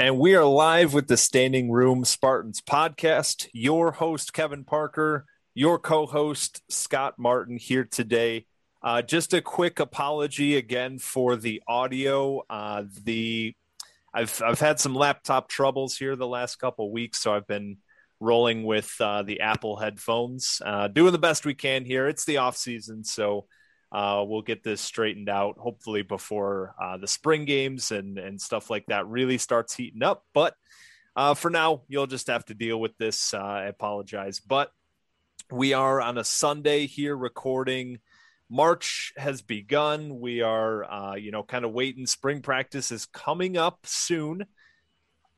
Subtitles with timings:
[0.00, 3.48] And we are live with the Standing Room Spartans podcast.
[3.52, 8.46] Your host, Kevin Parker, your co host, Scott Martin, here today.
[8.80, 12.44] Uh, just a quick apology again for the audio.
[12.48, 13.56] Uh, the
[14.14, 17.78] I've I've had some laptop troubles here the last couple weeks, so I've been
[18.20, 22.06] rolling with uh, the Apple headphones, uh, doing the best we can here.
[22.06, 23.46] It's the off season, so
[23.90, 28.70] uh, we'll get this straightened out hopefully before uh, the spring games and and stuff
[28.70, 30.24] like that really starts heating up.
[30.34, 30.54] But
[31.16, 33.34] uh, for now, you'll just have to deal with this.
[33.34, 34.70] Uh, I apologize, but
[35.50, 37.98] we are on a Sunday here recording.
[38.50, 40.20] March has begun.
[40.20, 42.06] We are, uh, you know, kind of waiting.
[42.06, 44.46] Spring practice is coming up soon.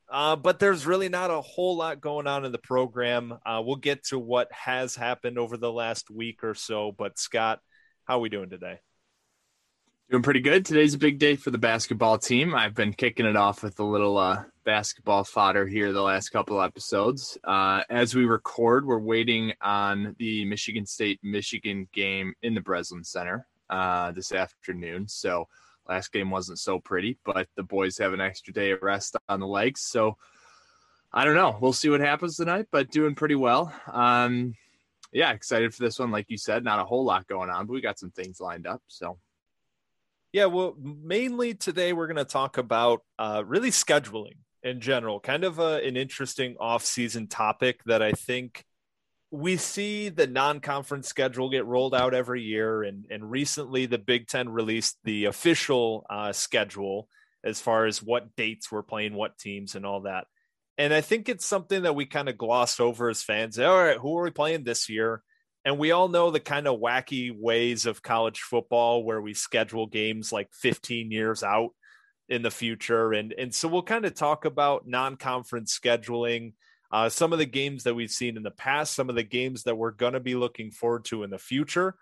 [0.09, 3.33] Uh, but there's really not a whole lot going on in the program.
[3.45, 6.91] Uh, we'll get to what has happened over the last week or so.
[6.91, 7.59] But Scott,
[8.05, 8.79] how are we doing today?
[10.09, 10.65] Doing pretty good.
[10.65, 12.53] Today's a big day for the basketball team.
[12.53, 16.61] I've been kicking it off with a little uh, basketball fodder here the last couple
[16.61, 17.37] episodes.
[17.45, 23.05] Uh, as we record, we're waiting on the Michigan State Michigan game in the Breslin
[23.05, 25.07] Center uh, this afternoon.
[25.07, 25.47] So
[25.87, 29.39] last game wasn't so pretty, but the boys have an extra day of rest on
[29.39, 29.81] the legs.
[29.81, 30.17] So
[31.13, 31.57] I don't know.
[31.61, 33.73] We'll see what happens tonight, but doing pretty well.
[33.91, 34.55] Um,
[35.11, 36.11] yeah, excited for this one.
[36.11, 38.67] Like you said, not a whole lot going on, but we got some things lined
[38.67, 38.81] up.
[38.87, 39.17] So
[40.31, 45.43] Yeah, well, mainly today we're going to talk about uh, really scheduling in general, kind
[45.43, 48.63] of a, an interesting off-season topic that I think
[49.31, 54.27] we see the non-conference schedule get rolled out every year, and and recently the Big
[54.27, 57.07] Ten released the official uh, schedule
[57.43, 60.27] as far as what dates we're playing, what teams, and all that.
[60.77, 63.59] And I think it's something that we kind of gloss over as fans.
[63.59, 65.21] All right, who are we playing this year?
[65.63, 69.85] And we all know the kind of wacky ways of college football where we schedule
[69.85, 71.71] games like 15 years out
[72.29, 73.13] in the future.
[73.13, 76.53] And, and so we'll kind of talk about non conference scheduling,
[76.91, 79.63] uh, some of the games that we've seen in the past, some of the games
[79.63, 81.95] that we're going to be looking forward to in the future.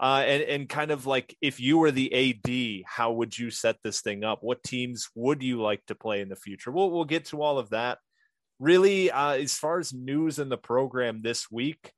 [0.00, 3.76] Uh, and, and kind of like if you were the AD, how would you set
[3.84, 4.38] this thing up?
[4.42, 6.72] What teams would you like to play in the future?
[6.72, 7.98] We'll, we'll get to all of that.
[8.58, 11.92] Really, uh, as far as news in the program this week,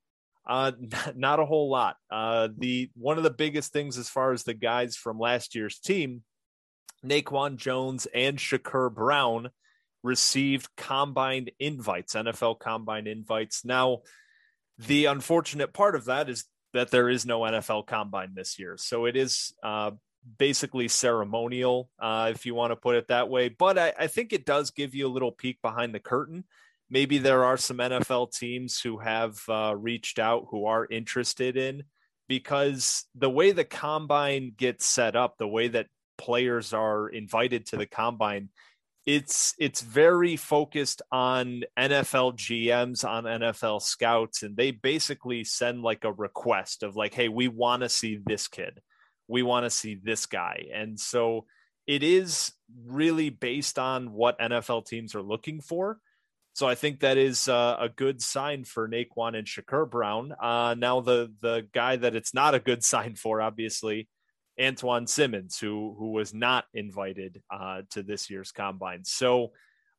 [0.47, 0.71] uh,
[1.15, 1.97] not a whole lot.
[2.09, 5.79] Uh, the one of the biggest things as far as the guys from last year's
[5.79, 6.23] team,
[7.05, 9.49] Naquan Jones and Shakur Brown,
[10.03, 13.65] received combine invites, NFL combine invites.
[13.65, 13.99] Now,
[14.77, 19.05] the unfortunate part of that is that there is no NFL combine this year, so
[19.05, 19.91] it is uh,
[20.37, 23.49] basically ceremonial, uh, if you want to put it that way.
[23.49, 26.45] But I, I think it does give you a little peek behind the curtain
[26.89, 31.83] maybe there are some NFL teams who have uh, reached out who are interested in
[32.27, 35.87] because the way the combine gets set up, the way that
[36.17, 38.49] players are invited to the combine,
[39.05, 46.03] it's it's very focused on NFL GMs, on NFL scouts, and they basically send like
[46.03, 48.81] a request of like, hey, we want to see this kid,
[49.27, 51.45] we want to see this guy, and so
[51.87, 52.51] it is
[52.85, 55.99] really based on what NFL teams are looking for.
[56.53, 60.33] So I think that is uh, a good sign for Naquan and Shakur Brown.
[60.41, 64.07] Uh, now the the guy that it's not a good sign for, obviously,
[64.59, 69.03] Antjuan Simmons, who who was not invited uh, to this year's combine.
[69.03, 69.51] So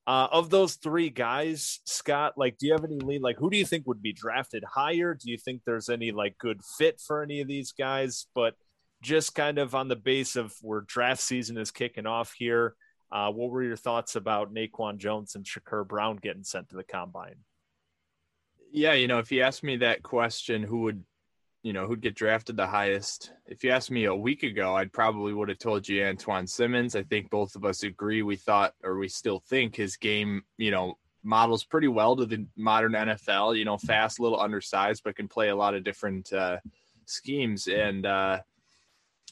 [0.06, 3.23] uh, of those three guys, Scott, like, do you have any lead?
[3.23, 5.14] Like, who do you think would be drafted higher?
[5.14, 8.26] Do you think there's any like good fit for any of these guys?
[8.34, 8.55] But
[9.03, 12.75] just kind of on the base of where draft season is kicking off here.
[13.11, 16.85] Uh, what were your thoughts about Naquan Jones and Shakur Brown getting sent to the
[16.85, 17.37] combine?
[18.73, 21.05] Yeah, you know, if you asked me that question, who would,
[21.63, 23.33] you know, who'd get drafted the highest?
[23.47, 26.97] If you asked me a week ago, I'd probably would have told you Antjuan Simmons.
[26.97, 28.23] I think both of us agree.
[28.23, 32.47] We thought, or we still think, his game, you know, models pretty well to the
[32.57, 33.57] modern NFL.
[33.57, 36.59] You know, fast, little undersized, but can play a lot of different uh,
[37.05, 37.69] schemes.
[37.69, 38.41] And uh,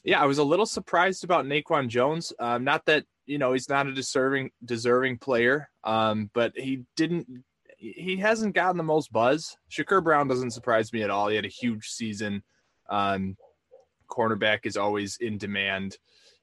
[0.05, 2.31] yeah, I was a little surprised about Naquan Jones.
[2.39, 7.43] Um, not that you know he's not a deserving deserving player, um, but he didn't.
[7.77, 9.57] He hasn't gotten the most buzz.
[9.69, 11.27] Shakur Brown doesn't surprise me at all.
[11.27, 12.43] He had a huge season.
[12.89, 13.35] Um,
[14.07, 15.97] cornerback is always in demand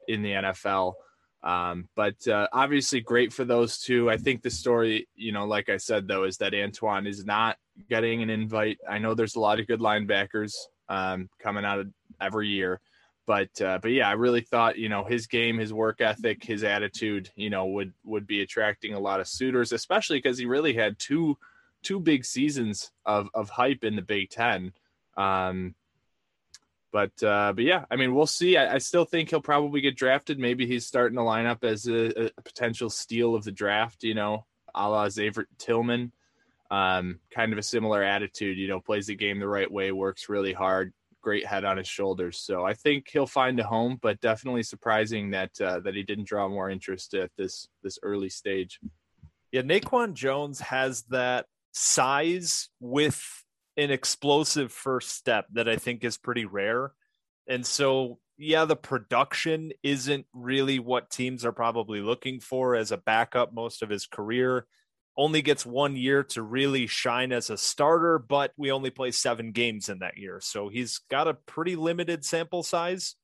[0.09, 0.95] in the NFL.
[1.43, 4.11] Um, but uh, obviously, great for those two.
[4.11, 7.57] I think the story, you know, like I said, though, is that Antjuan is not
[7.89, 8.79] getting an invite.
[8.89, 10.55] I know there's a lot of good linebackers
[10.89, 11.89] um, coming out of
[12.21, 12.81] every year,
[13.27, 16.65] but uh, but yeah, I really thought you know his game, his work ethic, his
[16.65, 20.75] attitude, you know, would would be attracting a lot of suitors, especially because he really
[20.75, 21.39] had two
[21.83, 24.73] two big seasons of of hype in the Big Ten.
[25.17, 25.75] Um,
[26.93, 28.57] but uh, but yeah, I mean, we'll see.
[28.57, 30.39] I, I, still think he'll probably get drafted.
[30.39, 34.05] Maybe he's starting to line up as a, a potential steal of the draft.
[34.05, 36.13] You know, a la Xavier Tillman.
[36.71, 38.59] Um, kind of a similar attitude.
[38.59, 40.93] You know, plays the game the right way, works really hard,
[41.23, 42.39] great head on his shoulders.
[42.39, 43.99] So I think he'll find a home.
[44.01, 48.29] But definitely surprising that uh, that he didn't draw more interest at this this early
[48.29, 48.81] stage.
[49.53, 53.23] Yeah, Naquan Jones has that size with
[53.77, 56.93] an explosive first step that I think is pretty rare.
[57.49, 62.97] And so, yeah, the production isn't really what teams are probably looking for as a
[62.97, 64.67] backup most of his career.
[65.17, 69.53] Only gets one year to really shine as a starter, but we only play seven
[69.53, 70.41] games in that year.
[70.41, 73.15] So he's got a pretty limited sample size.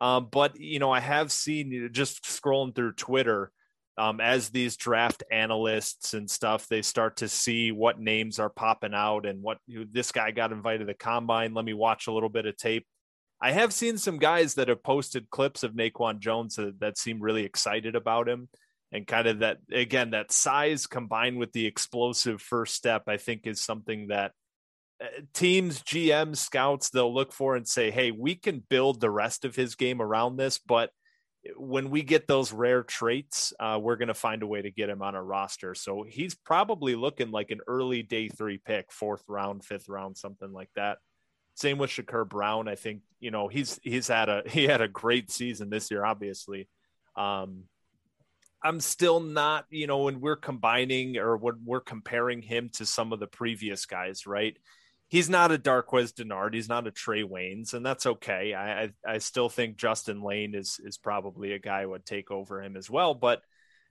[0.00, 3.50] Um, but, you know, I have seen just scrolling through Twitter
[3.96, 8.94] um, as these draft analysts and stuff, they start to see what names are popping
[8.94, 11.54] out and what this guy got invited to the combine.
[11.54, 12.86] Let me watch a little bit of tape.
[13.40, 17.20] I have seen some guys that have posted clips of Naquan Jones that, that seem
[17.20, 18.48] really excited about him
[18.94, 23.46] and kind of that again that size combined with the explosive first step i think
[23.46, 24.32] is something that
[25.02, 29.44] uh, teams gms scouts they'll look for and say hey we can build the rest
[29.44, 30.90] of his game around this but
[31.56, 34.88] when we get those rare traits, uh, we're going to find a way to get
[34.88, 35.74] him on a roster.
[35.74, 40.52] So he's probably looking like an early day three pick, fourth round, fifth round, something
[40.52, 40.98] like that.
[41.54, 42.66] Same with Shakur Brown.
[42.68, 46.04] I think you know he's he's had a he had a great season this year.
[46.04, 46.68] Obviously,
[47.16, 47.64] um,
[48.64, 53.12] I'm still not you know when we're combining or when we're comparing him to some
[53.12, 54.56] of the previous guys, right?
[55.14, 56.54] he's not a Darqueze Dennard.
[56.54, 58.52] He's not a Trey Waynes, and that's okay.
[58.52, 62.32] I, I, I still think Justin Layne is is probably a guy who would take
[62.32, 63.14] over him as well.
[63.14, 63.42] But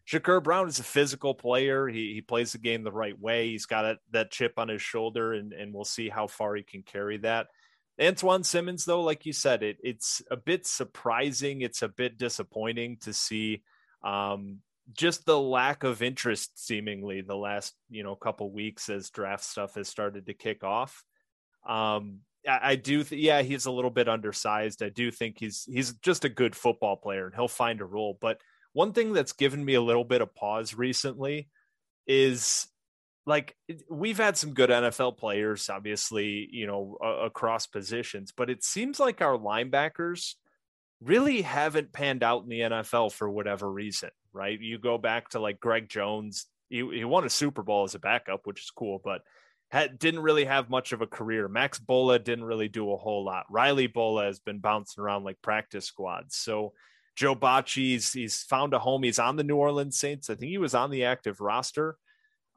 [0.05, 1.87] Shakur Brown is a physical player.
[1.87, 3.49] He he plays the game the right way.
[3.49, 6.63] He's got a, that chip on his shoulder, and and we'll see how far he
[6.63, 7.47] can carry that.
[8.01, 11.61] Antjuan Simmons, though, like you said, it it's a bit surprising.
[11.61, 13.63] It's a bit disappointing to see.
[14.03, 14.59] Um,
[14.93, 19.75] just the lack of interest seemingly the last you know couple weeks as draft stuff
[19.75, 21.03] has started to kick off
[21.65, 24.83] um, I, I do, th- yeah, he's a little bit undersized.
[24.83, 28.17] I do think he's he's just a good football player, and he'll find a role.
[28.19, 28.41] But
[28.73, 31.49] one thing that's given me a little bit of pause recently
[32.07, 32.67] is
[33.25, 33.55] like
[33.89, 38.99] we've had some good NFL players, obviously, you know, uh, across positions, but it seems
[38.99, 40.33] like our linebackers
[41.03, 44.59] really haven't panned out in the NFL for whatever reason, right?
[44.59, 47.99] You go back to like Greg Jones, he, he won a Super Bowl as a
[47.99, 49.21] backup, which is cool, but
[49.69, 51.47] had, didn't really have much of a career.
[51.47, 53.45] Max Bullough didn't really do a whole lot.
[53.49, 56.35] Riley Bullough has been bouncing around like practice squads.
[56.35, 56.73] So
[57.15, 59.03] Joe Bachie's he's found a home.
[59.03, 60.29] He's on the New Orleans Saints.
[60.29, 61.97] I think he was on the active roster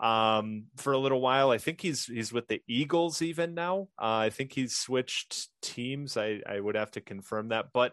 [0.00, 1.50] um, for a little while.
[1.50, 3.88] I think he's he's with the Eagles even now.
[4.00, 6.16] Uh, I think he's switched teams.
[6.16, 7.92] I I would have to confirm that, but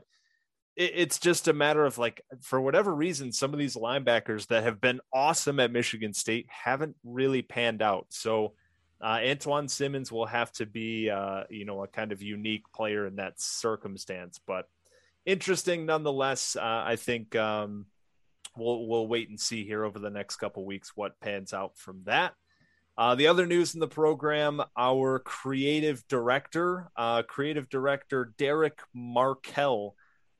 [0.75, 4.81] it's just a matter of like for whatever reason, some of these linebackers that have
[4.81, 8.07] been awesome at Michigan State haven't really panned out.
[8.09, 8.53] So
[8.99, 13.05] uh, Antjuan Simmons will have to be, uh, you know, a kind of unique player
[13.05, 14.67] in that circumstance, but
[15.25, 16.55] interesting nonetheless.
[16.55, 17.85] Uh, I think um,
[18.55, 22.01] we'll we'll wait and see here over the next couple weeks what pans out from
[22.05, 22.33] that.
[22.97, 29.93] Uh, the other news in the program: our creative director, uh, creative director Derek Markell,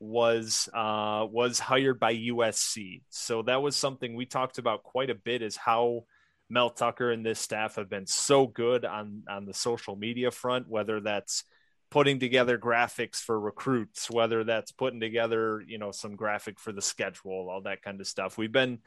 [0.04, 3.02] was uh, was hired by USC.
[3.10, 5.42] So that was something we talked about quite a bit.
[5.42, 6.04] Is how
[6.50, 10.68] Mel Tucker and this staff have been so good on on the social media front,
[10.68, 11.46] whether that's
[11.90, 16.82] putting together graphics for recruits, whether that's putting together, you know, some graphic for the
[16.82, 18.38] schedule, all that kind of stuff.
[18.38, 18.80] We've been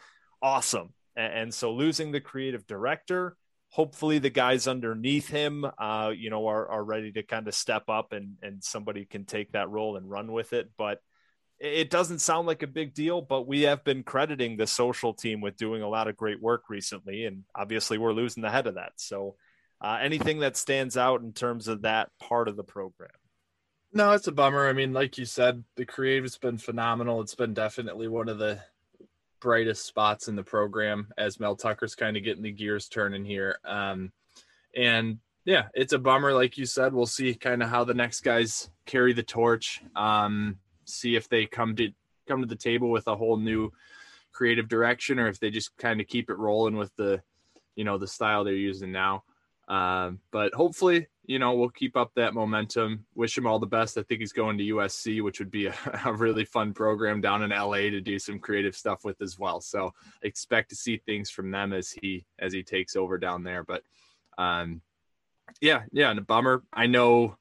[0.42, 0.92] awesome.
[1.16, 3.36] And, and so losing the creative director,
[3.70, 7.84] hopefully the guys underneath him, uh, you know, are, are ready to kind of step
[7.88, 10.70] up and, and somebody can take that role and run with it.
[10.76, 11.00] But
[11.58, 15.40] it doesn't sound like a big deal, but we have been crediting the social team
[15.40, 17.24] with doing a lot of great work recently.
[17.24, 18.92] And obviously we're losing the head of that.
[18.96, 19.36] So
[19.80, 23.10] uh, anything that stands out in terms of that part of the program?
[23.92, 24.68] No, it's a bummer.
[24.68, 27.22] I mean, like you said, the creative's been phenomenal.
[27.22, 28.60] It's been definitely one of the
[29.40, 33.58] brightest spots in the program as Mel Tucker's kind of getting the gears turning here.
[33.64, 34.12] Um,
[34.74, 36.34] and yeah, it's a bummer.
[36.34, 39.80] Like you said, we'll see kind of how the next guys carry the torch.
[39.94, 41.90] Um, see if they come to
[42.26, 43.72] come to the table with a whole new
[44.32, 47.22] creative direction, or if they just kind of keep it rolling with the,
[47.74, 49.24] you know, the style they're using now.
[49.68, 53.04] Um, but hopefully, you know, we'll keep up that momentum.
[53.16, 53.98] Wish him all the best.
[53.98, 55.74] I think he's going to USC, which would be a,
[56.04, 59.60] a, really fun program down in LA to do some creative stuff with as well.
[59.60, 63.64] So expect to see things from them as he as he takes over down there.
[63.64, 63.82] But
[64.38, 64.82] um,
[65.60, 66.62] yeah, yeah, and a bummer.
[66.72, 67.36] I know.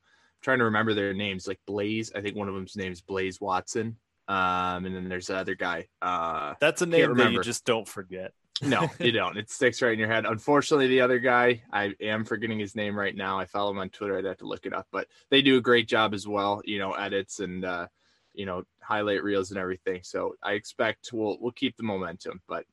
[0.46, 2.12] Trying to remember their names, like Blaze.
[2.16, 3.98] I think one of them's name is Blaze Watson.
[4.28, 5.88] Um, and then there's the other guy.
[6.02, 9.38] Uh, That's a name that you just don't forget no, you don't.
[9.38, 10.26] It sticks right in your head.
[10.26, 13.40] Unfortunately, the other guy, I am forgetting his name right now.
[13.40, 14.18] I follow him on Twitter.
[14.18, 16.62] I'd have to look it up, but they do a great job as well.
[16.64, 17.88] You know, edits and uh,
[18.34, 20.02] you know highlight reels and everything.
[20.04, 22.42] So I expect we'll we'll keep the momentum.
[22.48, 22.66] But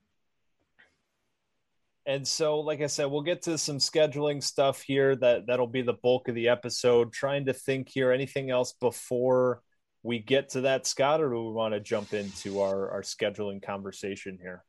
[2.07, 5.15] and so, like I said, we'll get to some scheduling stuff here.
[5.17, 7.13] That that'll be the bulk of the episode.
[7.13, 8.13] Trying to think here.
[8.13, 9.63] Anything else before
[10.03, 13.63] we get to that, Scott, or do we want to jump into our our scheduling
[13.63, 14.65] conversation here?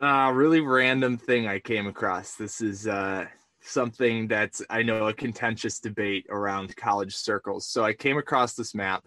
[0.00, 2.34] Uh, really random thing I came across.
[2.34, 3.26] This is uh,
[3.60, 7.68] something that's, I know, a contentious debate around college circles.
[7.68, 9.04] So I came across this map.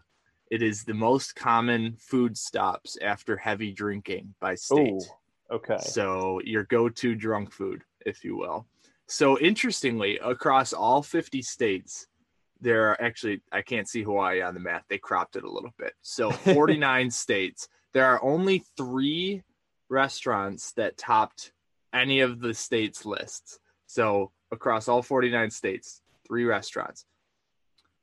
[0.50, 4.94] It is the most common food stops after heavy drinking by state.
[4.94, 5.02] Ooh,
[5.52, 5.78] okay.
[5.80, 8.68] So your go to drunk food, if you will.
[9.08, 12.08] So interestingly, across all 50 states,
[12.60, 14.86] there are actually, I can't see Hawaii on the map.
[14.90, 15.94] They cropped it a little bit.
[16.02, 19.44] So 49 states, there are only three
[19.90, 21.52] restaurants that topped
[21.94, 23.60] any of the states' lists.
[23.86, 27.06] So across all 49 states, three restaurants.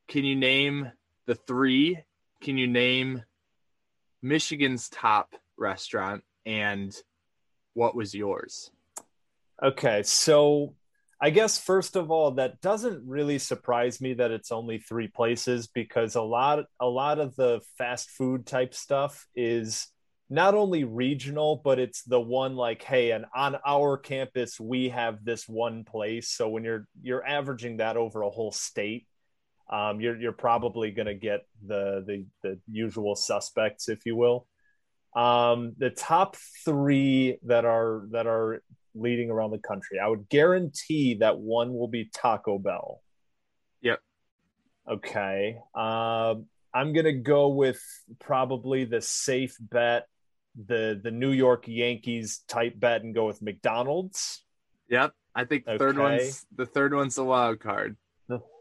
[0.09, 0.91] Can you name
[1.27, 1.99] the three?
[2.41, 3.23] Can you name
[4.23, 6.95] Michigan's top restaurant and
[7.75, 8.71] what was yours?
[9.63, 10.75] Okay, so
[11.21, 15.67] I guess first of all, that doesn't really surprise me that it's only three places
[15.69, 19.89] because a lot a lot of the fast food type stuff is
[20.31, 25.25] not only regional, but it's the one like, hey, and on our campus we have
[25.25, 26.31] this one place.
[26.31, 29.07] So when you're you're averaging that over a whole state,
[29.71, 34.47] um, you're you're probably going to get the, the the usual suspects, if you will.
[35.15, 38.63] Um, the top three that are that are
[38.95, 43.01] leading around the country, I would guarantee that one will be Taco Bell.
[43.83, 44.01] Yep.
[44.89, 45.59] Okay.
[45.75, 47.81] Um, I'm gonna go with
[48.19, 50.07] probably the safe bet
[50.55, 54.45] the the New York Yankees type bet and go with McDonald's.
[54.89, 57.97] Yep, I think the third one's the third one's the wild card.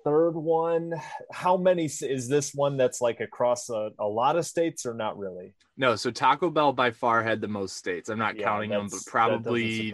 [0.04, 0.94] Third one,
[1.32, 5.18] how many is this one that's like across a, a lot of states or not
[5.18, 5.54] really?
[5.78, 8.10] No, so Taco Bell by far had the most states.
[8.10, 9.94] I'm not yeah, counting them, but probably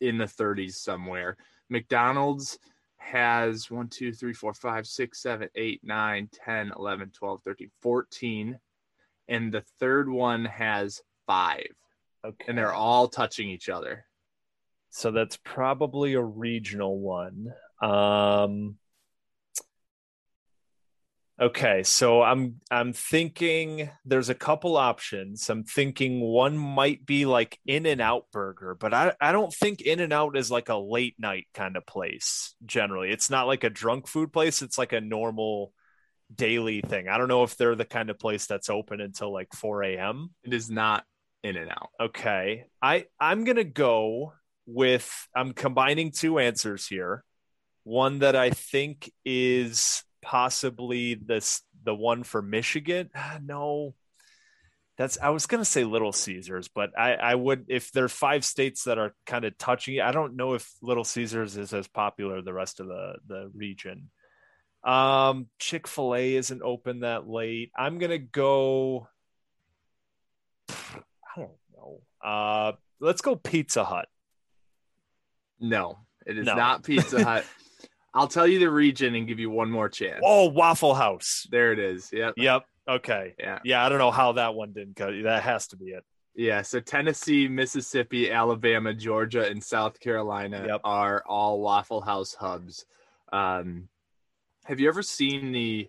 [0.00, 1.36] in the 30s somewhere.
[1.68, 2.58] McDonald's
[2.96, 8.58] has 1, 2, 3, 4, 5, 6, 7, 8, 9, 10, 11, 12, 13, 14.
[9.28, 11.68] And the third one has five.
[12.24, 12.44] Okay.
[12.48, 14.04] And they're all touching each other.
[14.90, 17.52] So that's probably a regional one.
[17.80, 18.76] Um,
[21.40, 25.48] okay, so I'm I'm thinking there's a couple options.
[25.50, 29.80] I'm thinking one might be like In and Out Burger, but I, I don't think
[29.80, 33.10] In and Out is like a late night kind of place generally.
[33.10, 35.72] It's not like a drunk food place, it's like a normal
[36.34, 37.08] daily thing.
[37.08, 40.30] I don't know if they're the kind of place that's open until like 4 a.m.
[40.42, 41.04] It is not
[41.42, 41.90] in and out.
[42.00, 42.64] Okay.
[42.82, 44.32] I I'm going to go
[44.66, 47.24] with I'm combining two answers here.
[47.84, 53.08] One that I think is possibly this the one for Michigan.
[53.14, 53.94] Ah, no.
[54.98, 58.44] That's I was gonna say Little Caesars, but I, I would if there are five
[58.44, 60.00] states that are kind of touching.
[60.00, 64.10] I don't know if Little Caesars is as popular the rest of the the region.
[64.82, 67.70] Um, Chick Fil A isn't open that late.
[67.76, 69.08] I'm gonna go.
[70.70, 72.00] I don't know.
[72.24, 74.08] Uh, let's go Pizza Hut.
[75.60, 76.54] No, it is no.
[76.54, 77.44] not Pizza Hut.
[78.16, 80.20] I'll tell you the region and give you one more chance.
[80.24, 81.46] Oh, Waffle House.
[81.50, 82.10] There it is.
[82.12, 82.34] Yep.
[82.38, 82.64] Yep.
[82.88, 83.34] Okay.
[83.38, 83.58] Yeah.
[83.62, 83.84] Yeah.
[83.84, 85.22] I don't know how that one didn't go.
[85.22, 86.04] That has to be it.
[86.38, 90.80] Yeah, so Tennessee, Mississippi, Alabama, Georgia, and South Carolina Yep.
[90.84, 92.84] are all Waffle House hubs.
[93.32, 93.88] Um,
[94.64, 95.88] have you ever seen the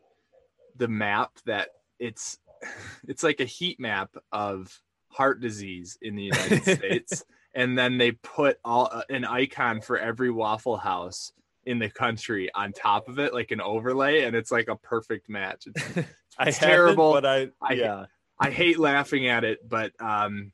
[0.78, 1.70] the map that
[2.00, 2.40] it's
[3.08, 8.12] it's like a heat map of heart disease in the United States, and then they
[8.12, 11.34] put all uh, an icon for every Waffle House
[11.68, 15.30] in the country on top of it, like an overlay, and it's like a perfect
[15.30, 15.68] match.
[15.68, 15.84] It's,
[16.40, 17.14] It's haven't, terrible.
[17.14, 18.06] but I, I- yeah.
[18.40, 20.52] I hate laughing at it, but um,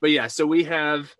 [0.00, 0.26] but yeah.
[0.28, 1.14] So we have,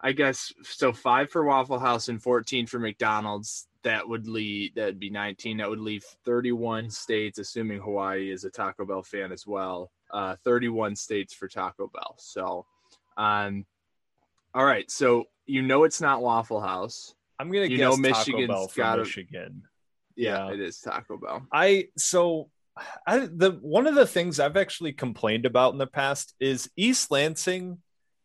[0.00, 3.66] I guess, so five for Waffle House and fourteen for McDonald's.
[3.82, 4.76] That would lead.
[4.76, 5.56] That'd be nineteen.
[5.56, 9.90] That would leave thirty-one states, assuming Hawaii is a Taco Bell fan as well.
[10.12, 12.14] Uh, thirty-one states for Taco Bell.
[12.18, 12.64] So,
[13.16, 13.66] um,
[14.54, 14.88] all right.
[14.90, 17.14] So you know it's not Waffle House.
[17.38, 19.62] I'm gonna You guess know Taco Bell from gotta- Michigan.
[20.16, 20.54] Yeah, Yeah.
[20.54, 21.46] it is Taco Bell.
[21.52, 22.50] I so
[23.06, 27.10] I the one of the things I've actually complained about in the past is East
[27.10, 27.78] Lansing,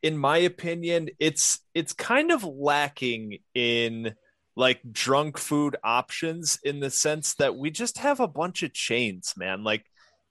[0.03, 4.15] in my opinion, it's it's kind of lacking in
[4.55, 9.33] like drunk food options in the sense that we just have a bunch of chains,
[9.37, 9.63] man.
[9.63, 9.85] Like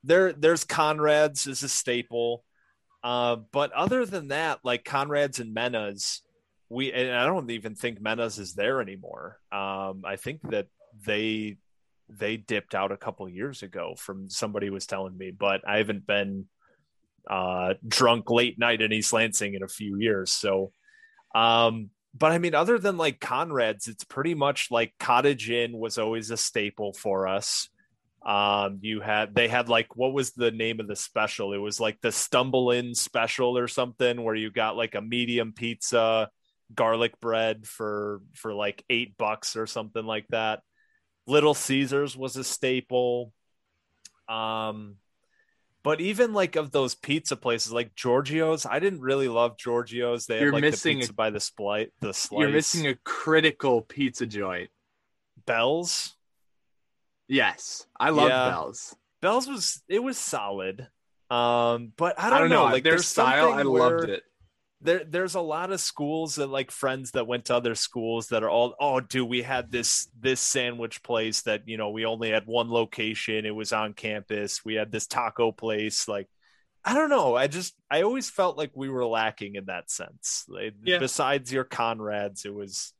[0.04, 2.44] there there's Conrad's is a staple.
[3.02, 6.22] Uh, but other than that, like Conrad's and Mena's,
[6.68, 9.38] we and I don't even think Mena's is there anymore.
[9.50, 10.66] Um, I think that
[11.04, 11.56] they
[12.08, 16.06] they dipped out a couple years ago from somebody was telling me, but I haven't
[16.06, 16.46] been
[17.28, 20.32] uh drunk late night in East Lansing in a few years.
[20.32, 20.72] So
[21.34, 25.98] um but I mean other than like Conrad's, it's pretty much like Cottage Inn was
[25.98, 27.68] always a staple for us.
[28.26, 31.52] Um you had they had like what was the name of the special?
[31.52, 35.52] It was like the stumble in special or something where you got like a medium
[35.52, 36.30] pizza,
[36.74, 40.60] garlic bread for for like 8 bucks or something like that.
[41.26, 43.32] Little Caesars was a staple.
[44.28, 44.96] Um,
[45.82, 50.26] but even like of those pizza places like Giorgio's, I didn't really love Giorgio's.
[50.26, 52.40] They You're had like missing the a- pizza by the splice, the slice.
[52.40, 54.70] You're missing a critical pizza joint.
[55.46, 56.14] Bell's.
[57.28, 58.50] Yes, I love Yeah.
[58.50, 58.96] Bell's.
[59.20, 60.88] Bell's was it was solid.
[61.30, 63.48] Um, but I don't, I don't know, Like their style.
[63.52, 64.22] I something loved it.
[64.80, 68.44] There there's a lot of schools and like friends that went to other schools that
[68.44, 72.30] are all oh dude we had this this sandwich place that you know we only
[72.30, 73.44] had one location.
[73.44, 74.64] It was on campus.
[74.64, 76.06] We had this taco place.
[76.06, 76.28] Like
[76.84, 77.34] i don't know.
[77.34, 80.44] I just i always felt like we were lacking in that sense.
[80.48, 80.98] Like, Yeah.
[80.98, 82.92] besides your conrads it was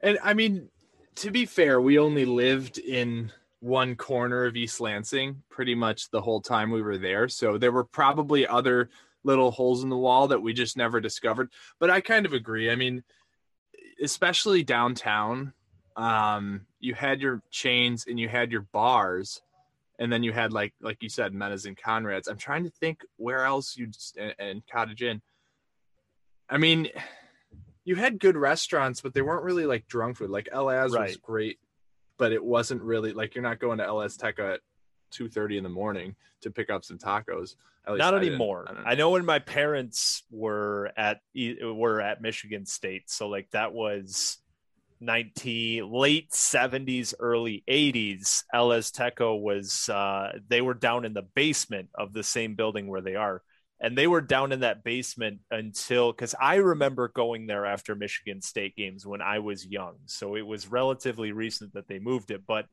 [0.00, 0.68] And I mean,
[1.16, 6.20] to be fair, we only lived in one corner of East Lansing pretty much the
[6.20, 7.28] whole time we were there.
[7.28, 8.90] So there were probably other
[9.26, 11.50] little holes in the wall that we just never discovered.
[11.78, 12.70] But I kind of agree.
[12.70, 13.02] I mean,
[14.02, 15.52] especially downtown,
[15.96, 19.42] um, you had your chains and you had your bars.
[19.98, 22.28] And then you had like like you said, Mena's and Conrad's.
[22.28, 25.22] I'm trying to think where else you and, and Cottage Inn.
[26.50, 26.88] I mean,
[27.84, 30.28] you had good restaurants, but they weren't really like drunk food.
[30.28, 31.58] Like El Az was great,
[32.18, 34.60] but it wasn't really like you're not going to El Azteco at
[35.16, 37.54] two thirty in the morning to pick up some tacos.
[37.86, 38.66] At least not I anymore.
[38.68, 39.10] I I, know.
[39.10, 44.38] when my parents were at were at michigan state so like that was
[45.00, 51.88] 19 late 70s early 80s el azteco was uh they were down in the basement
[51.94, 53.42] of the same building where they are.
[53.78, 58.40] And they were down in that basement until because i remember going there after michigan
[58.40, 59.96] state games when i was young.
[60.06, 62.66] So it was relatively recent that they moved it but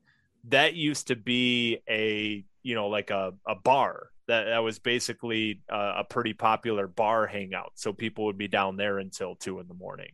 [0.49, 4.10] that used to be a you know like a, a bar.
[4.27, 7.73] That, that was basically uh, a pretty popular bar hangout.
[7.75, 10.12] So people would be down there until two in the morning.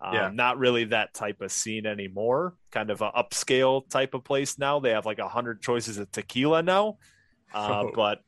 [0.00, 0.30] Um, Yeah.
[0.32, 2.56] not really that type of scene anymore.
[2.72, 4.80] Kind of a upscale type of place now.
[4.80, 6.98] They have like a hundred choices of tequila now.
[7.54, 7.92] Uh, Oh.
[7.94, 8.22] but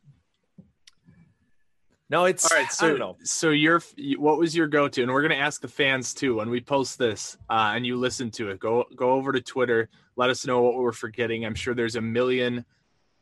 [2.10, 3.80] no it's All right, I so don't know so your
[4.18, 5.02] what was your go-to?
[5.02, 8.30] And we're gonna ask the fans too when we post this uh, and you listen
[8.32, 8.58] to it.
[8.58, 9.88] Go go over to Twitter.
[10.16, 11.46] Let us know what we're forgetting.
[11.46, 12.64] I'm sure there's a million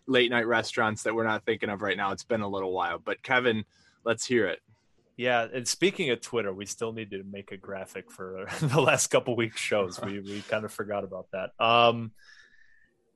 [0.07, 2.13] late night restaurants that we're not thinking of right now.
[2.13, 3.65] It's been a little while, but Kevin,
[4.05, 4.61] let's hear it.
[5.17, 9.09] Yeah, and speaking of Twitter, we still need to make a graphic for the last
[9.09, 10.01] couple weeks shows.
[10.01, 11.51] We we kind of forgot about that.
[11.63, 12.13] Um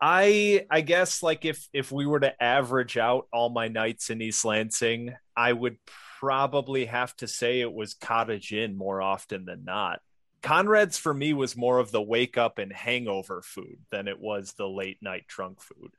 [0.05, 4.21] I I guess like if if we were to average out all my nights in
[4.21, 5.79] East Lansing, I would
[6.19, 10.01] probably have to say it was Cottage Inn more often than not.
[10.43, 14.55] Conrad's for me was more of the wake up and hangover food than it was
[14.55, 15.93] the late night drunk food.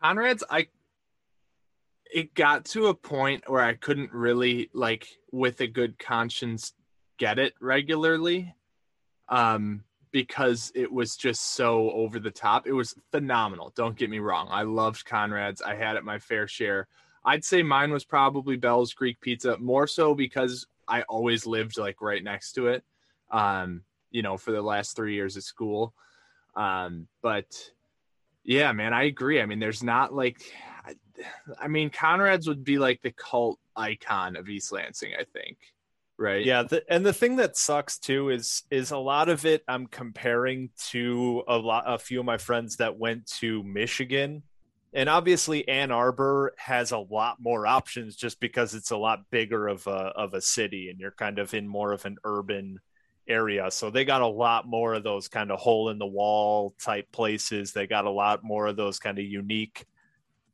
[0.00, 0.68] Conrad's, I
[2.14, 6.72] it got to a point where I couldn't really like with a good conscience
[7.18, 8.54] get it regularly.
[9.28, 12.66] Um because it was just so over the top.
[12.66, 13.72] It was phenomenal.
[13.76, 14.48] Don't get me wrong.
[14.50, 15.62] I loved Conrad's.
[15.62, 16.88] I had it my fair share.
[17.24, 22.00] I'd say mine was probably Bell's Greek Pizza, more so because I always lived like
[22.00, 22.82] right next to it.
[23.30, 25.94] Um, you know, for the last three years at school.
[26.56, 27.70] Um, but
[28.42, 29.40] yeah, man, I agree.
[29.40, 30.40] I mean, there's not like,
[30.84, 30.94] I,
[31.60, 35.58] I mean, Conrad's would be like the cult icon of East Lansing, I think.
[36.20, 36.44] Right.
[36.44, 39.86] Yeah, the, and the thing that sucks too is is a lot of it I'm
[39.86, 44.42] comparing to a lot a few of my friends that went to Michigan
[44.92, 49.66] and obviously Ann Arbor has a lot more options just because it's a lot bigger
[49.66, 52.80] of a of a city and you're kind of in more of an urban
[53.26, 53.70] area.
[53.70, 57.10] So they got a lot more of those kind of hole in the wall type
[57.12, 57.72] places.
[57.72, 59.86] They got a lot more of those kind of unique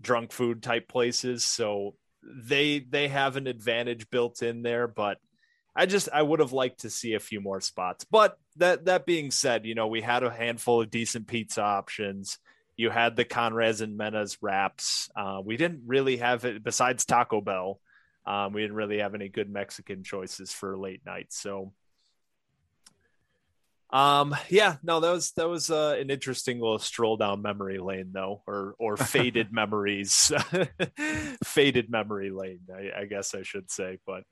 [0.00, 1.44] drunk food type places.
[1.44, 5.18] So they they have an advantage built in there, but
[5.76, 8.04] I just I would have liked to see a few more spots.
[8.04, 12.38] But that that being said, you know, we had a handful of decent pizza options.
[12.76, 15.10] You had the Conrad's and Mena's wraps.
[15.14, 17.80] Uh, we didn't really have it besides Taco Bell.
[18.26, 21.26] Um, we didn't really have any good Mexican choices for late night.
[21.30, 21.72] So
[23.90, 28.10] um, yeah, no, that was that was uh, an interesting little stroll down memory lane,
[28.12, 30.32] though, or or faded memories,
[31.44, 33.98] faded memory lane, I, I guess I should say.
[34.04, 34.24] But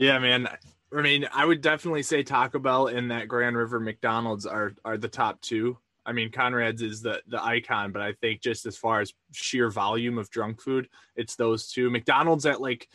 [0.00, 0.48] yeah, man,
[0.96, 4.96] I mean, I would definitely say Taco Bell and that Grand River McDonald's are are
[4.96, 5.78] the top two.
[6.06, 9.70] I mean, Conrad's is the the icon, but I think just as far as sheer
[9.70, 11.90] volume of drunk food, it's those two.
[11.90, 12.88] McDonald's at like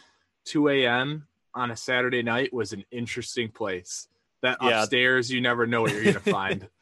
[0.46, 1.28] 2 a.m.
[1.54, 4.08] on a Saturday night was an interesting place
[4.42, 4.82] that yeah.
[4.82, 6.68] upstairs you never know what you're gonna find.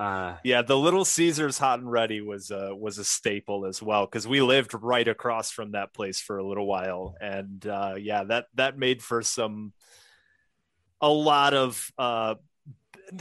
[0.00, 4.06] Uh, yeah, the Little Caesars Hot and Ready was a was a staple as well
[4.06, 8.24] because we lived right across from that place for a little while, and uh, yeah,
[8.24, 9.74] that that made for some
[11.02, 12.36] a lot of uh,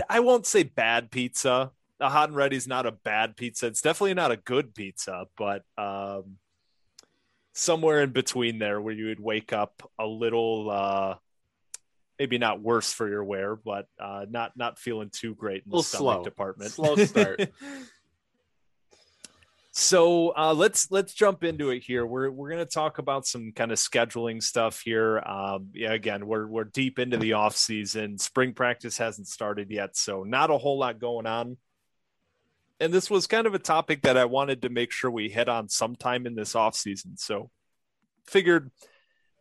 [0.09, 1.71] I won't say bad pizza.
[1.97, 3.67] The Hot and Ready is not a bad pizza.
[3.67, 6.37] It's definitely not a good pizza, but um,
[7.51, 11.15] somewhere in between there, where you would wake up a little uh,
[12.19, 15.81] maybe not worse for your wear, but uh, not not feeling too great in the
[15.81, 16.23] stomach slow.
[16.23, 16.71] department.
[16.71, 17.49] Slow start.
[19.71, 22.05] so uh, let's let's jump into it here.
[22.05, 25.19] We're we're going to talk about some kind of scheduling stuff here.
[25.19, 28.19] Um, yeah, again, we're we're deep into the off season.
[28.19, 31.57] Spring practice hasn't started yet, so not a whole lot going on.
[32.81, 35.49] And this was kind of a topic that I wanted to make sure we hit
[35.49, 37.17] on sometime in this off season.
[37.17, 37.49] So
[38.25, 38.71] figured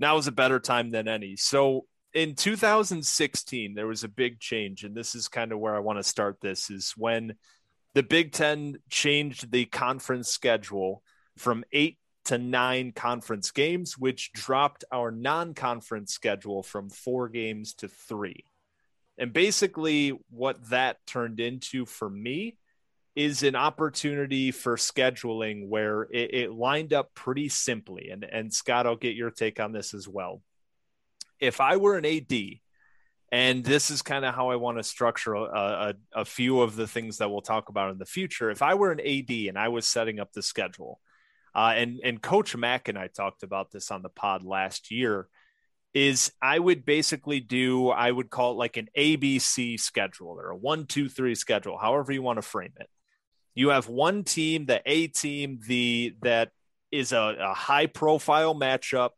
[0.00, 1.36] now is a better time than any.
[1.36, 1.84] So
[2.14, 5.98] in 2016 there was a big change and this is kind of where i want
[5.98, 7.34] to start this is when
[7.94, 11.02] the big ten changed the conference schedule
[11.36, 17.88] from eight to nine conference games which dropped our non-conference schedule from four games to
[17.88, 18.44] three.
[19.16, 22.58] And basically what that turned into for me
[23.16, 28.10] is an opportunity for scheduling where it, it lined up pretty simply.
[28.10, 30.42] And and scott i'll get your take on this as well
[31.40, 32.32] if I were an AD,
[33.30, 36.76] and this is kind of how I want to structure a, a, a, few of
[36.76, 38.50] the things that we'll talk about in the future.
[38.50, 40.98] If I were an AD and I was setting up the schedule,
[41.54, 45.28] uh, and and Coach Mack and I talked about this on the pod last year,
[45.92, 50.56] is I would basically do I would call it like an ABC schedule or a
[50.56, 52.88] one two three schedule, however you want to frame it.
[53.54, 56.50] You have one team, the A team, the that
[56.90, 59.10] is a, a high profile matchup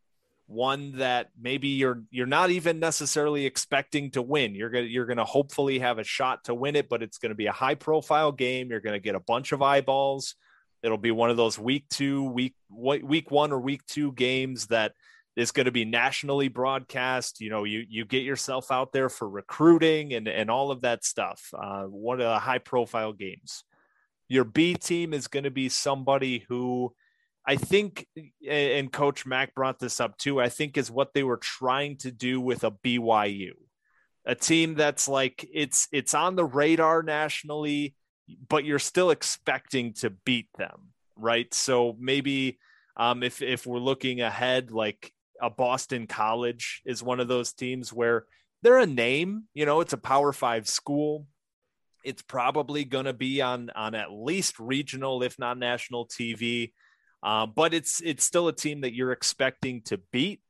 [0.50, 4.54] one that maybe you're you're not even necessarily expecting to win.
[4.54, 7.46] You're gonna you're gonna hopefully have a shot to win it, but it's gonna be
[7.46, 8.70] a high profile game.
[8.70, 10.34] You're gonna get a bunch of eyeballs.
[10.82, 14.92] It'll be one of those week two, week week one or week two games that
[15.36, 17.40] is going to be nationally broadcast.
[17.40, 21.04] You know, you you get yourself out there for recruiting and and all of that
[21.04, 21.52] stuff.
[21.56, 23.64] Uh, one of the high profile games.
[24.28, 26.94] Your B team is going to be somebody who
[27.50, 28.06] I think,
[28.48, 32.12] and Coach Mack brought this up too, I think is what they were trying to
[32.12, 33.54] do with a BYU,
[34.24, 37.96] a team that's like it's it's on the radar nationally,
[38.48, 41.52] but you're still expecting to beat them, right?
[41.52, 42.60] So maybe
[42.96, 47.92] um, if if we're looking ahead, like a Boston College is one of those teams
[47.92, 48.26] where
[48.62, 51.26] they're a name, you know, it's a Power Five school.
[52.04, 56.70] It's probably going to be on on at least regional, if not national TV
[57.22, 60.40] uh, but it's it's still a team that you're expecting to beat.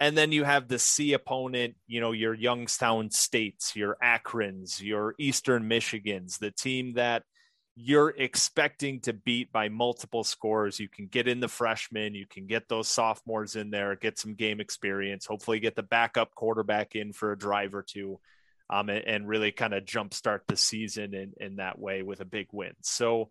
[0.00, 5.14] And then you have the C opponent, you know, your Youngstown States, your Akrons, your
[5.18, 7.24] Eastern Michigans, the team that
[7.80, 10.80] you're expecting to beat by multiple scores.
[10.80, 14.34] You can get in the freshmen, you can get those sophomores in there, get some
[14.34, 18.18] game experience, hopefully get the backup quarterback in for a drive or two,
[18.68, 22.24] um, and, and really kind of jumpstart the season in, in that way with a
[22.24, 22.72] big win.
[22.82, 23.30] So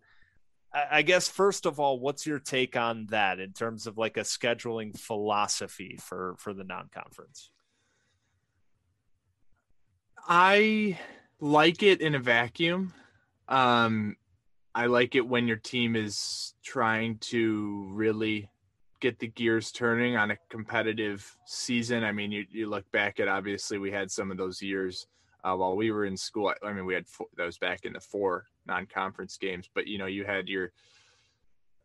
[0.72, 4.22] I guess first of all, what's your take on that in terms of like a
[4.22, 7.50] scheduling philosophy for for the non-conference?
[10.28, 10.98] I
[11.40, 12.92] like it in a vacuum.
[13.48, 14.16] Um,
[14.74, 18.50] I like it when your team is trying to really
[19.00, 22.04] get the gears turning on a competitive season.
[22.04, 25.06] I mean, you, you look back at obviously we had some of those years
[25.44, 26.52] uh, while we were in school.
[26.62, 29.98] I mean, we had four, that was back in the four non-conference games, but you
[29.98, 30.72] know, you had your.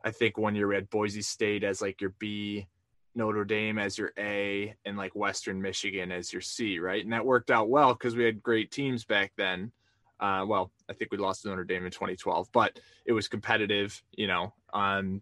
[0.06, 2.68] I think one year we had Boise State as like your B,
[3.16, 7.04] Notre Dame as your A, and like Western Michigan as your C, right?
[7.04, 9.72] And that worked out well because we had great teams back then.
[10.20, 14.02] Uh, well, I think we lost to Notre Dame in 2012, but it was competitive,
[14.12, 14.54] you know.
[14.74, 15.22] Um,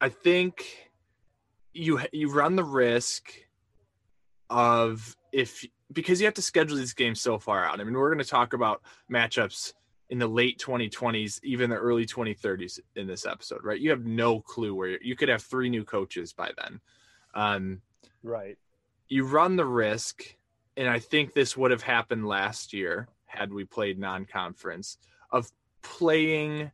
[0.00, 0.90] I think
[1.72, 3.32] you you run the risk
[4.50, 7.80] of if because you have to schedule these games so far out.
[7.80, 9.72] I mean, we're going to talk about matchups
[10.10, 13.80] in the late 2020s, even the early 2030s in this episode, right?
[13.80, 16.80] You have no clue where you could have three new coaches by then.
[17.34, 17.82] Um,
[18.22, 18.56] right.
[19.08, 20.22] You run the risk,
[20.76, 24.98] and I think this would have happened last year had we played non-conference
[25.30, 25.50] of
[25.82, 26.70] playing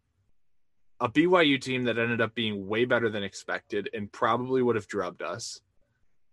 [1.01, 4.87] a BYU team that ended up being way better than expected and probably would have
[4.87, 5.61] drubbed us.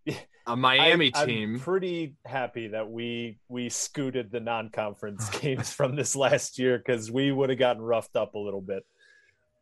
[0.48, 1.56] A Miami I, team.
[1.56, 7.12] I'm pretty happy that we we scooted the non-conference games from this last year because
[7.12, 8.84] we would have gotten roughed up a little bit.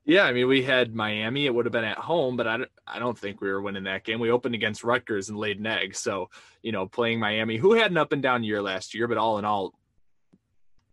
[0.05, 1.45] Yeah, I mean, we had Miami.
[1.45, 3.83] It would have been at home, but I don't, I don't think we were winning
[3.83, 4.19] that game.
[4.19, 5.95] We opened against Rutgers and laid an egg.
[5.95, 6.29] So,
[6.63, 9.37] you know, playing Miami, who had an up and down year last year, but all
[9.37, 9.73] in all,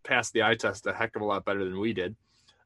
[0.05, 2.15] passed the eye test a heck of a lot better than we did.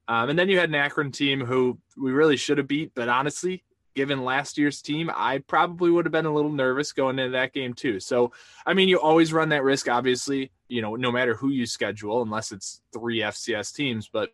[0.09, 3.09] Um, and then you had an Akron team who we really should have beat, but
[3.09, 3.63] honestly,
[3.95, 7.53] given last year's team, I probably would have been a little nervous going into that
[7.53, 8.01] game too.
[8.01, 8.33] So,
[8.65, 12.23] I mean, you always run that risk, obviously, you know, no matter who you schedule,
[12.23, 14.09] unless it's three FCS teams.
[14.13, 14.31] But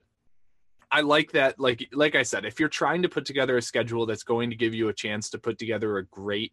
[0.90, 1.58] I like that.
[1.58, 4.56] Like, like I said, if you're trying to put together a schedule that's going to
[4.56, 6.52] give you a chance to put together a great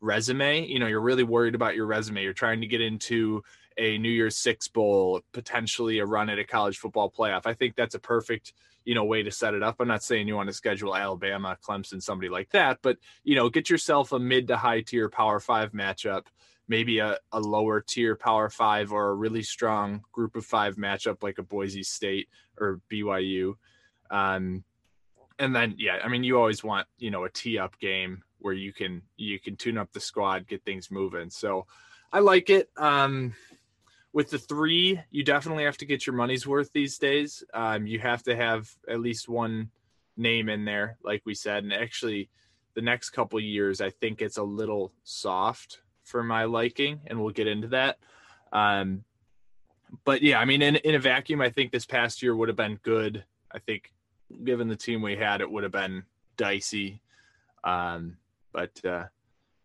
[0.00, 2.22] resume, you know, you're really worried about your resume.
[2.22, 3.42] You're trying to get into
[3.78, 7.42] a New Year's Six Bowl, potentially a run at a college football playoff.
[7.46, 8.52] I think that's a perfect,
[8.84, 9.76] you know, way to set it up.
[9.80, 13.48] I'm not saying you want to schedule Alabama, Clemson, somebody like that, but you know,
[13.48, 16.26] get yourself a mid to high tier Power Five matchup,
[16.68, 21.22] maybe a, a lower tier Power Five or a really strong Group of Five matchup
[21.22, 23.54] like a Boise State or BYU.
[24.10, 24.64] Um,
[25.38, 28.54] and then yeah, I mean, you always want you know a tee up game where
[28.54, 31.30] you can you can tune up the squad, get things moving.
[31.30, 31.66] So
[32.12, 32.68] I like it.
[32.76, 33.34] Um,
[34.14, 37.42] with the three, you definitely have to get your money's worth these days.
[37.52, 39.70] Um, you have to have at least one
[40.16, 41.64] name in there, like we said.
[41.64, 42.30] And actually,
[42.74, 47.32] the next couple years, I think it's a little soft for my liking, and we'll
[47.32, 47.98] get into that.
[48.52, 49.02] Um,
[50.04, 52.56] but yeah, I mean, in, in a vacuum, I think this past year would have
[52.56, 53.24] been good.
[53.50, 53.92] I think,
[54.44, 56.04] given the team we had, it would have been
[56.36, 57.02] dicey.
[57.64, 58.16] Um,
[58.52, 59.06] but uh,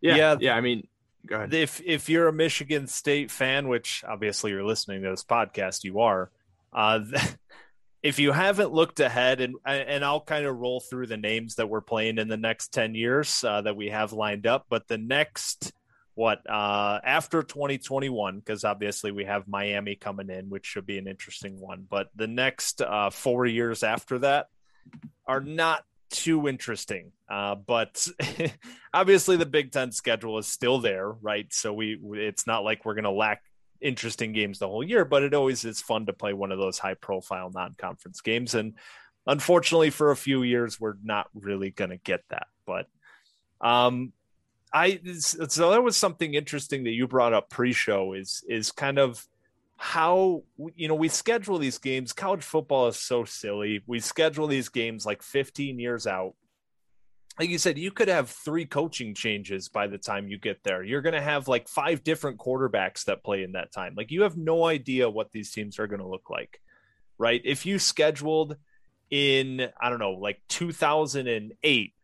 [0.00, 0.88] yeah, yeah, yeah, I mean,
[1.26, 1.54] Go ahead.
[1.54, 6.00] If if you're a Michigan State fan, which obviously you're listening to this podcast, you
[6.00, 6.30] are.
[6.72, 7.00] Uh,
[8.02, 11.68] if you haven't looked ahead, and and I'll kind of roll through the names that
[11.68, 14.98] we're playing in the next ten years uh, that we have lined up, but the
[14.98, 15.72] next
[16.14, 21.06] what uh, after 2021 because obviously we have Miami coming in, which should be an
[21.06, 21.86] interesting one.
[21.88, 24.48] But the next uh, four years after that
[25.26, 27.12] are not too interesting.
[27.30, 28.08] Uh, but
[28.94, 31.46] obviously, the Big Ten schedule is still there, right?
[31.52, 33.42] So we it's not like we're going to lack
[33.80, 36.78] interesting games the whole year, but it always is fun to play one of those
[36.78, 38.54] high profile non conference games.
[38.54, 38.74] And
[39.26, 42.48] unfortunately, for a few years, we're not really going to get that.
[42.66, 42.86] But
[43.60, 44.12] um,
[44.72, 49.24] I so that was something interesting that you brought up pre-show is is kind of
[49.76, 50.42] how
[50.74, 55.06] you know we schedule these games college football is so silly we schedule these games
[55.06, 56.34] like 15 years out
[57.40, 60.84] like you said you could have three coaching changes by the time you get there.
[60.84, 63.94] You're going to have like five different quarterbacks that play in that time.
[63.96, 66.60] Like you have no idea what these teams are going to look like
[67.18, 67.42] right?
[67.44, 68.56] If you scheduled
[69.10, 71.94] in i don't know like 2008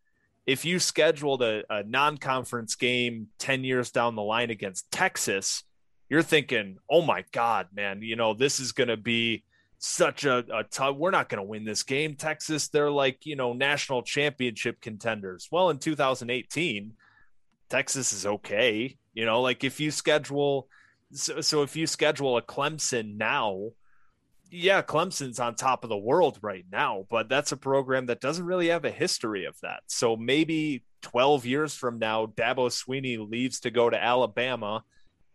[0.44, 5.62] if you scheduled a, a non-conference game 10 years down the line against texas
[6.08, 9.44] you're thinking, oh my God, man, you know, this is going to be
[9.86, 12.16] such a, a tough, we're not going to win this game.
[12.16, 15.48] Texas, they're like, you know, national championship contenders.
[15.50, 16.92] Well, in 2018,
[17.68, 18.96] Texas is okay.
[19.14, 20.68] You know, like if you schedule,
[21.12, 23.70] so, so if you schedule a Clemson now,
[24.50, 28.44] yeah, Clemson's on top of the world right now, but that's a program that doesn't
[28.44, 29.80] really have a history of that.
[29.86, 34.84] So maybe 12 years from now, Dabo Sweeney leaves to go to Alabama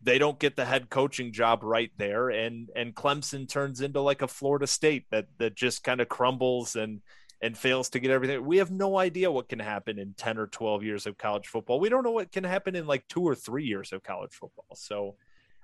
[0.03, 4.21] they don't get the head coaching job right there and and Clemson turns into like
[4.21, 7.01] a Florida State that that just kind of crumbles and
[7.41, 8.45] and fails to get everything.
[8.45, 11.79] We have no idea what can happen in 10 or 12 years of college football.
[11.79, 14.75] We don't know what can happen in like two or three years of college football.
[14.75, 15.15] So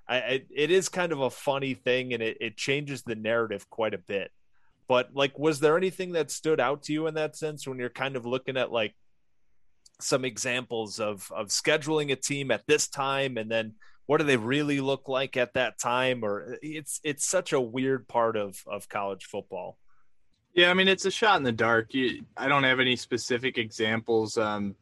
[0.08, 3.70] I, I it is kind of a funny thing and it, it changes the narrative
[3.70, 4.32] quite a bit.
[4.88, 7.90] But like, was there anything that stood out to you in that sense when you're
[7.90, 8.94] kind of looking at like
[10.00, 13.74] some examples of of scheduling a team at this time and then
[14.08, 16.24] what do they really look like at that time?
[16.24, 19.76] Or it's it's such a weird part of of college football.
[20.54, 21.92] Yeah i mean it's a shot in the dark.
[21.92, 24.74] You, i don't have any specific examples um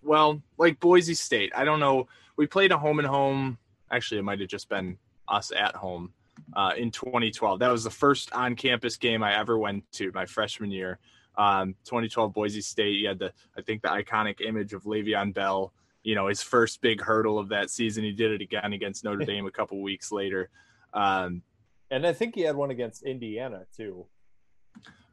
[0.00, 2.06] well like boise state i don't know.
[2.36, 3.58] We played a home and home
[3.90, 4.96] actually it might have just been
[5.26, 6.12] us at home
[6.54, 10.24] uh, in 2012 that was the first on campus game i ever went to my
[10.24, 11.00] freshman year.
[11.36, 15.72] Um, 2012 Boise State, you had the I think the iconic image of Le'Veon Bell.
[16.02, 18.04] You know, his first big hurdle of that season.
[18.04, 20.50] He did it again against Notre Dame a couple weeks later.
[20.92, 21.42] Um,
[21.90, 24.06] and I think he had one against Indiana too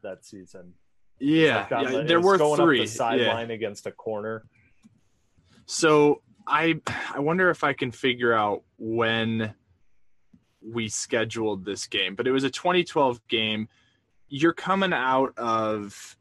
[0.02, 0.74] that season.
[1.20, 2.80] Yeah, like yeah there were three.
[2.80, 3.56] the sideline yeah.
[3.56, 4.46] against a corner.
[5.66, 6.80] So I
[7.14, 9.54] I wonder if I can figure out when
[10.62, 13.68] we scheduled this game, but it was a 2012 game
[14.30, 16.16] you're coming out of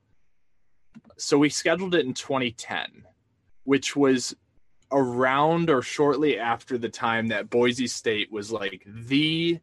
[1.16, 3.04] so we scheduled it in 2010
[3.64, 4.34] which was
[4.90, 9.60] around or shortly after the time that Boise State was like the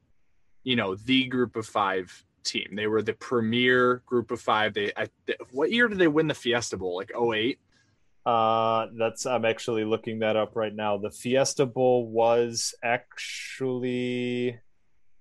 [0.63, 2.75] you know the group of 5 team.
[2.75, 5.07] They were the premier group of 5 they I,
[5.51, 6.95] what year did they win the Fiesta Bowl?
[6.95, 7.59] Like 08
[8.25, 10.97] uh that's I'm actually looking that up right now.
[10.97, 14.59] The Fiesta Bowl was actually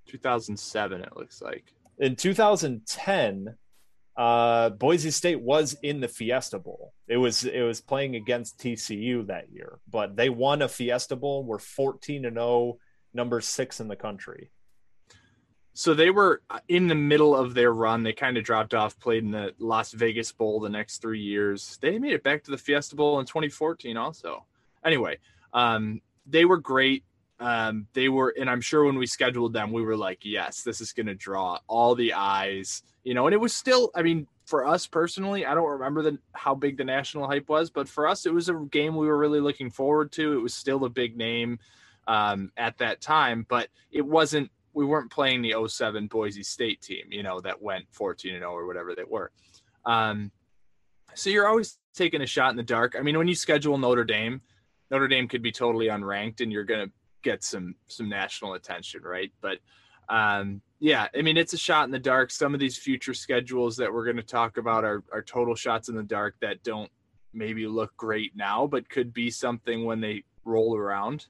[0.07, 1.64] 2007 it looks like.
[1.99, 3.57] In 2010,
[4.16, 6.92] uh, Boise State was in the Fiesta Bowl.
[7.09, 11.44] It was it was playing against TCU that year, but they won a Fiesta Bowl.
[11.44, 12.79] Were 14 and 0,
[13.12, 14.50] number six in the country.
[15.77, 18.05] So they were in the middle of their run.
[18.05, 21.79] They kind of dropped off, played in the Las Vegas Bowl the next three years.
[21.83, 24.46] They made it back to the Fiesta Bowl in 2014 also.
[24.85, 25.18] Anyway,
[25.53, 27.03] um, they were great
[27.40, 30.81] um, they were, and I'm sure when we scheduled them, we were like, yes, this
[30.81, 34.27] is going to draw all the eyes, you know, and it was still, I mean,
[34.47, 38.09] for us personally, I don't remember the, how big the national hype was, but for
[38.09, 40.33] us, it was a game we were really looking forward to.
[40.33, 41.59] It was still a big name
[42.09, 47.05] um, at that time, but it wasn't, we weren't playing the 07 Boise State team,
[47.11, 49.31] you know, that went 14 and 0 or whatever they were.
[49.87, 50.33] Um,
[51.14, 52.97] so you're always taking a shot in the dark.
[52.99, 54.40] I mean, when you schedule Notre Dame,
[54.90, 59.03] Notre Dame could be totally unranked and you're going to get some some national attention,
[59.03, 59.33] right?
[59.40, 59.59] But
[60.09, 62.31] um, yeah, I mean, it's a shot in the dark.
[62.31, 65.89] Some of these future schedules that we're going to talk about are, are total shots
[65.89, 66.91] in the dark that don't
[67.33, 71.27] maybe look great now, but could be something when they roll around.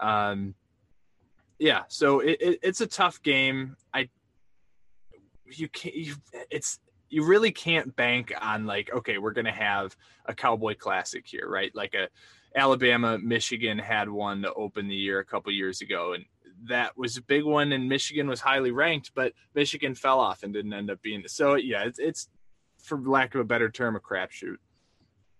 [0.00, 0.54] Um,
[1.58, 3.76] yeah, so it, it, it's a tough game.
[3.92, 4.08] I
[5.46, 5.94] you can't.
[5.94, 6.14] You,
[6.50, 11.24] it's you really can't bank on like okay, we're going to have a Cowboy Classic
[11.26, 11.74] here, right?
[11.74, 12.08] Like a
[12.56, 16.24] Alabama, Michigan had one to open the year a couple years ago, and
[16.68, 17.72] that was a big one.
[17.72, 21.22] And Michigan was highly ranked, but Michigan fell off and didn't end up being.
[21.26, 22.28] So yeah, it's, it's
[22.82, 24.56] for lack of a better term, a crapshoot.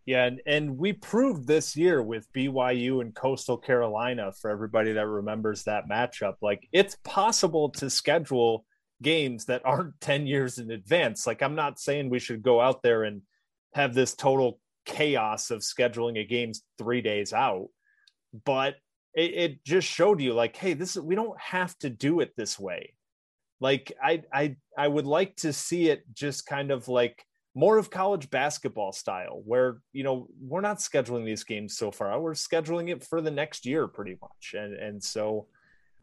[0.07, 5.07] Yeah, and, and we proved this year with BYU and Coastal Carolina for everybody that
[5.07, 6.35] remembers that matchup.
[6.43, 8.67] Like it's possible to schedule
[9.03, 11.27] games that aren't 10 years in advance.
[11.27, 13.23] Like I'm not saying we should go out there and
[13.73, 17.69] have this total chaos of scheduling a game three days out
[18.45, 18.77] but
[19.15, 22.33] it, it, just showed you like hey this is we don't have to do it
[22.37, 22.95] this way
[23.61, 27.25] like i i i would like to see it just kind of like
[27.55, 32.19] more of college basketball style where you know we're not scheduling these games so far
[32.21, 35.47] we're scheduling it for the next year pretty much and and so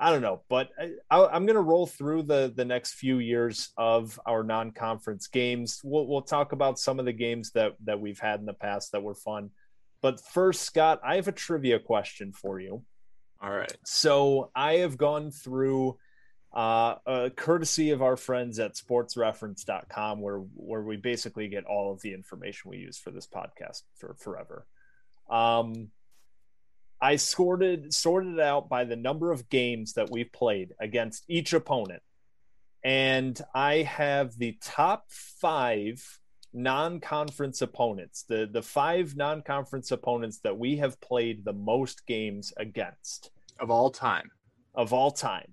[0.02, 0.70] I don't know, but
[1.12, 5.80] I, am going to roll through the the next few years of our non-conference games.
[5.84, 8.94] We'll we'll talk about some of the games that that we've had in the past
[8.94, 9.52] that were fun.
[10.02, 12.84] But first, Scott, I have a trivia question for you.
[13.42, 13.76] All right.
[13.84, 15.98] So I have gone through
[16.54, 22.02] uh, a courtesy of our friends at sportsreference.com where where we basically get all of
[22.02, 24.68] the information we use for this podcast for forever.
[25.30, 25.90] Um,
[27.02, 31.54] I sorted sorted it out by the number of games that we've played against each
[31.54, 32.04] opponent.
[32.84, 36.04] And I have the top five
[36.54, 43.32] non-conference opponents, the the five non-conference opponents that we have played the most games against
[43.62, 44.30] of all time.
[44.76, 45.48] Of all time.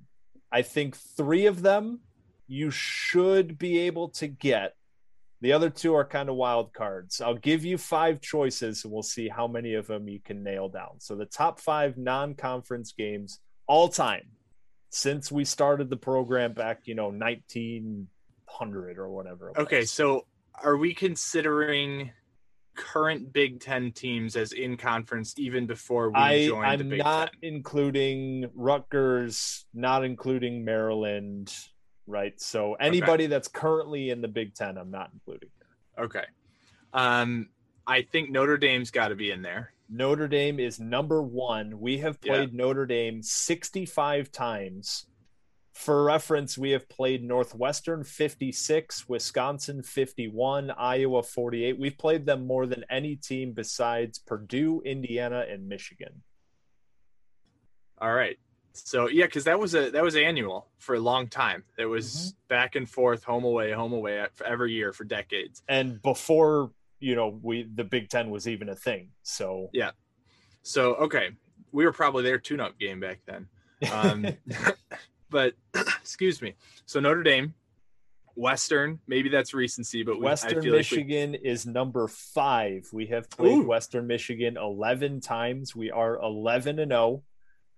[0.50, 2.00] I think 3 of them
[2.48, 4.74] you should be able to get
[5.40, 7.20] the other two are kind of wild cards.
[7.20, 10.68] I'll give you five choices and we'll see how many of them you can nail
[10.68, 10.98] down.
[10.98, 14.26] So the top five non conference games all time
[14.90, 19.52] since we started the program back, you know, 1900 or whatever.
[19.56, 19.84] Okay.
[19.84, 20.26] So
[20.60, 22.10] are we considering
[22.78, 27.32] current Big Ten teams as in conference even before we I, joined I'm Big not
[27.32, 27.54] Ten?
[27.54, 31.52] including Rutgers, not including Maryland,
[32.06, 32.40] right?
[32.40, 35.50] So anybody that's currently in the Big Ten, I'm not including.
[35.98, 36.24] Okay.
[36.92, 37.48] Um,
[37.86, 39.72] I think Notre Dame's got to be in there.
[39.90, 41.80] Notre Dame is number one.
[41.80, 42.34] We have Yeah.
[42.34, 45.07] played Notre Dame 65 times.
[45.78, 51.78] For reference, we have played Northwestern 56, Wisconsin 51, Iowa 48.
[51.78, 56.22] We've played them more than any team besides Purdue, Indiana, and Michigan.
[58.00, 58.36] All right.
[58.72, 61.62] So yeah, because that was a that was annual for a long time.
[61.78, 62.48] It was Mm-hmm.
[62.48, 65.62] back and forth, home away, home away every year for decades.
[65.68, 69.10] And before, you know, we the Big Ten was even a thing.
[69.22, 69.92] So yeah.
[70.64, 71.30] So okay,
[71.70, 73.46] we were probably their tune-up game back then.
[73.92, 74.26] Um,
[75.30, 76.54] but excuse me.
[76.86, 77.54] So Notre Dame,
[78.34, 82.88] Western, maybe that's recency, but we, I Western feel like we- Michigan is number five.
[82.92, 83.66] We have played Ooh.
[83.66, 85.74] Western Michigan 11 times.
[85.74, 87.22] We are 11 and 0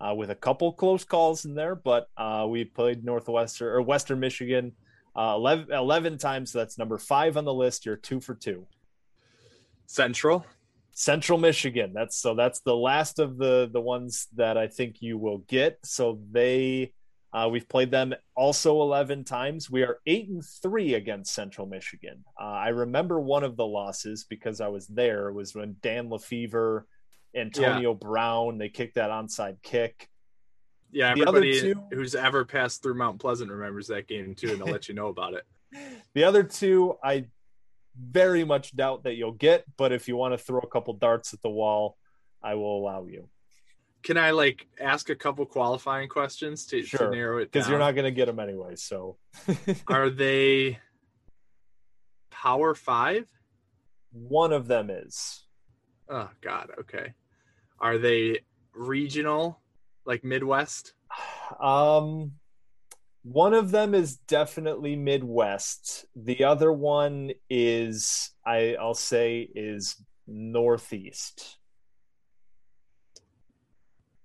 [0.00, 4.20] uh, with a couple close calls in there, but uh, we played Northwestern or Western
[4.20, 4.72] Michigan
[5.16, 6.52] uh, 11, 11 times.
[6.52, 7.86] So that's number five on the list.
[7.86, 8.66] You're two for two.
[9.86, 10.46] Central.
[10.92, 11.92] Central Michigan.
[11.94, 15.78] That's so that's the last of the the ones that I think you will get.
[15.84, 16.92] So they
[17.32, 19.70] uh, we've played them also 11 times.
[19.70, 22.24] We are 8 and 3 against Central Michigan.
[22.40, 26.08] Uh, I remember one of the losses because I was there It was when Dan
[26.08, 26.82] LeFevour,
[27.34, 30.08] Antonio Brown, they kicked that onside kick.
[30.90, 34.50] Yeah, The other everybody two- who's ever passed through Mount Pleasant remembers that game too,
[34.50, 35.44] and they'll let you know about it.
[36.14, 37.26] The other two I
[37.96, 41.32] very much doubt that you'll get, but if you want to throw a couple darts
[41.32, 41.96] at the wall,
[42.42, 43.28] I will allow you.
[44.02, 47.94] Can I like ask a couple qualifying questions to, to narrow it Because you're not
[47.94, 48.76] going to get them anyway.
[48.76, 49.16] So
[49.88, 50.78] Are they
[52.30, 53.26] Power Five?
[54.12, 55.44] one of them is.
[56.08, 56.70] Oh God.
[56.80, 57.14] Okay.
[57.78, 58.40] Are they
[58.74, 59.60] regional,
[60.04, 60.94] like Midwest?
[61.60, 62.32] Um,
[63.22, 66.06] one of them is definitely Midwest.
[66.16, 69.96] The other one is, I, I'll say, is
[70.26, 71.58] Northeast.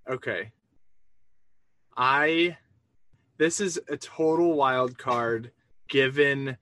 [0.10, 0.52] Okay.
[1.98, 2.58] I.
[3.38, 5.52] This is a total wild card,
[5.90, 6.58] given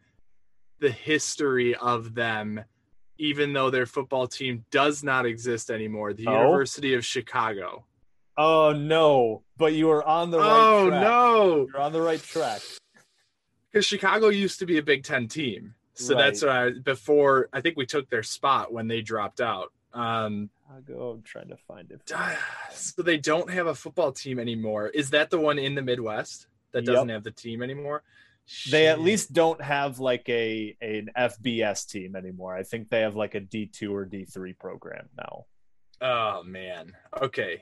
[0.80, 2.64] the history of them.
[3.20, 6.32] Even though their football team does not exist anymore, the Oh?
[6.34, 7.86] University of Chicago.
[8.36, 9.44] Oh no!
[9.58, 11.02] But you were on the right oh track.
[11.04, 11.68] no!
[11.72, 12.62] You're on the right track.
[13.72, 15.76] because Chicago used to be a Big Ten team.
[15.94, 16.24] So Right.
[16.26, 19.72] that's what I before I think we took their spot when they dropped out.
[19.94, 21.12] Um, I'll go.
[21.12, 22.02] I'm trying to find it.
[22.72, 24.88] so they don't have a football team anymore.
[24.88, 27.16] Is that the one in the Midwest that doesn't Yep.
[27.16, 28.04] have the team anymore?
[28.72, 32.56] They at least don't have like a an FBS team anymore.
[32.56, 35.46] I think they have like a D two or D three program now.
[36.02, 36.92] Oh man.
[37.22, 37.62] Okay.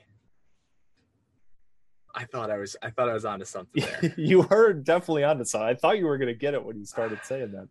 [2.14, 4.14] I thought I was I thought I was onto something there.
[4.18, 5.68] you were definitely onto something.
[5.68, 7.68] I thought you were going to get it when you started saying that.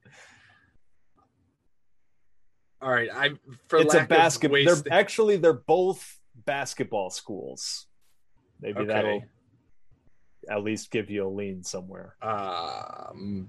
[2.82, 3.10] All right.
[3.14, 3.30] I
[3.68, 4.64] for it's a lack of basketball.
[4.66, 7.86] They're actually they're both basketball schools.
[8.60, 8.88] Maybe Okay.
[8.88, 9.24] that'll
[10.50, 12.16] at least give you a lean somewhere.
[12.22, 13.48] um,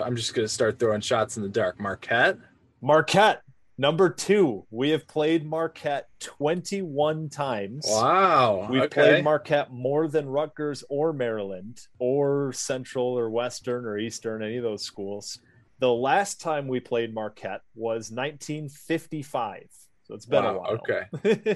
[0.00, 1.80] I'm just gonna start throwing shots in the dark.
[1.80, 2.36] Marquette.
[2.82, 3.40] Marquette,
[3.78, 4.66] number two.
[4.70, 7.86] We have played Marquette 21 times.
[7.88, 8.68] Wow.
[8.70, 9.00] We've okay.
[9.00, 14.62] played Marquette more than Rutgers or Maryland or Central or Western or Eastern, any of
[14.64, 15.38] those schools.
[15.80, 19.64] The last time we played Marquette was 1955.
[20.04, 20.78] So it's been a while.
[20.82, 21.02] okay.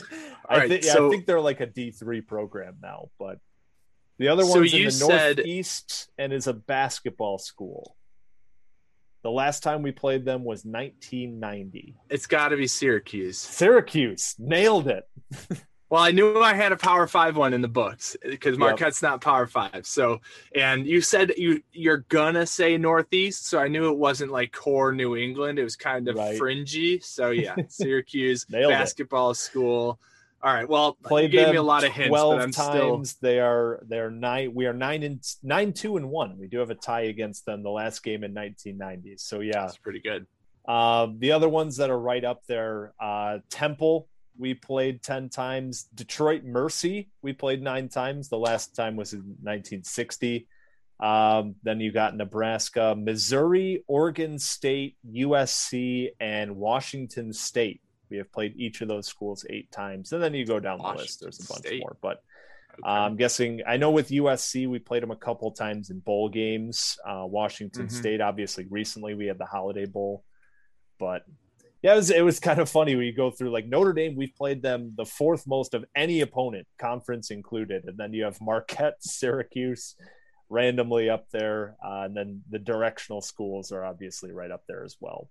[0.49, 3.39] I, right, think, yeah, so- I think they're like a D3 program now, but
[4.19, 7.95] the other So one's in you the said- Northeast and is a basketball school.
[9.23, 11.97] The last time we played them was 1990.
[12.09, 13.39] It's got to be Syracuse.
[13.39, 15.05] Syracuse nailed it.
[15.91, 18.59] Well, I knew I had a Power Five one in the books because Yep.
[18.59, 19.87] Marquette's not Power Five.
[19.87, 20.21] So,
[20.55, 24.93] and you said you you're gonna say Northeast, so I knew it wasn't like core
[24.93, 25.59] New England.
[25.59, 26.37] It was kind of Right.
[26.37, 27.01] fringy.
[27.01, 28.75] So yeah, Syracuse Nailed it.
[28.75, 29.99] basketball school.
[30.41, 30.69] All right.
[30.69, 33.15] Well, played you gave me a lot of hints, 12 but I'm times.
[33.15, 34.55] They are they're nine.
[34.55, 36.39] We are nine and nine two and one.
[36.39, 37.63] We do have a tie against them.
[37.63, 39.17] The last game in 1990.
[39.17, 39.63] So yeah.
[39.63, 40.27] that's pretty good.
[40.67, 44.07] Uh, the other ones that are right up there, uh, Temple.
[44.39, 45.85] We played 10 times.
[45.95, 48.29] Detroit Mercy, we played nine times.
[48.29, 50.47] The last time was in 1960.
[51.01, 57.81] Um, then you got Nebraska, Missouri, Oregon State, USC, and Washington State.
[58.11, 60.13] We have played each of those schools eight times.
[60.13, 61.21] And then you go down the list.
[61.21, 61.81] There's a bunch State.
[61.81, 61.97] more.
[62.01, 62.23] But
[62.81, 62.89] Okay.
[62.91, 66.97] I'm guessing I know with USC we played them a couple times in bowl games.
[67.05, 67.91] Uh, Washington Mhm.
[67.93, 70.23] State, obviously, recently we had the Holiday Bowl.
[70.99, 71.25] But
[71.83, 74.17] yeah, it was it was kind of funny when you go through like Notre Dame.
[74.17, 78.41] We've played them the fourth most of any opponent, conference included, and then you have
[78.41, 79.95] Marquette, Syracuse,
[80.49, 84.97] randomly up there, uh, and then the directional schools are obviously right up there as
[85.01, 85.31] well.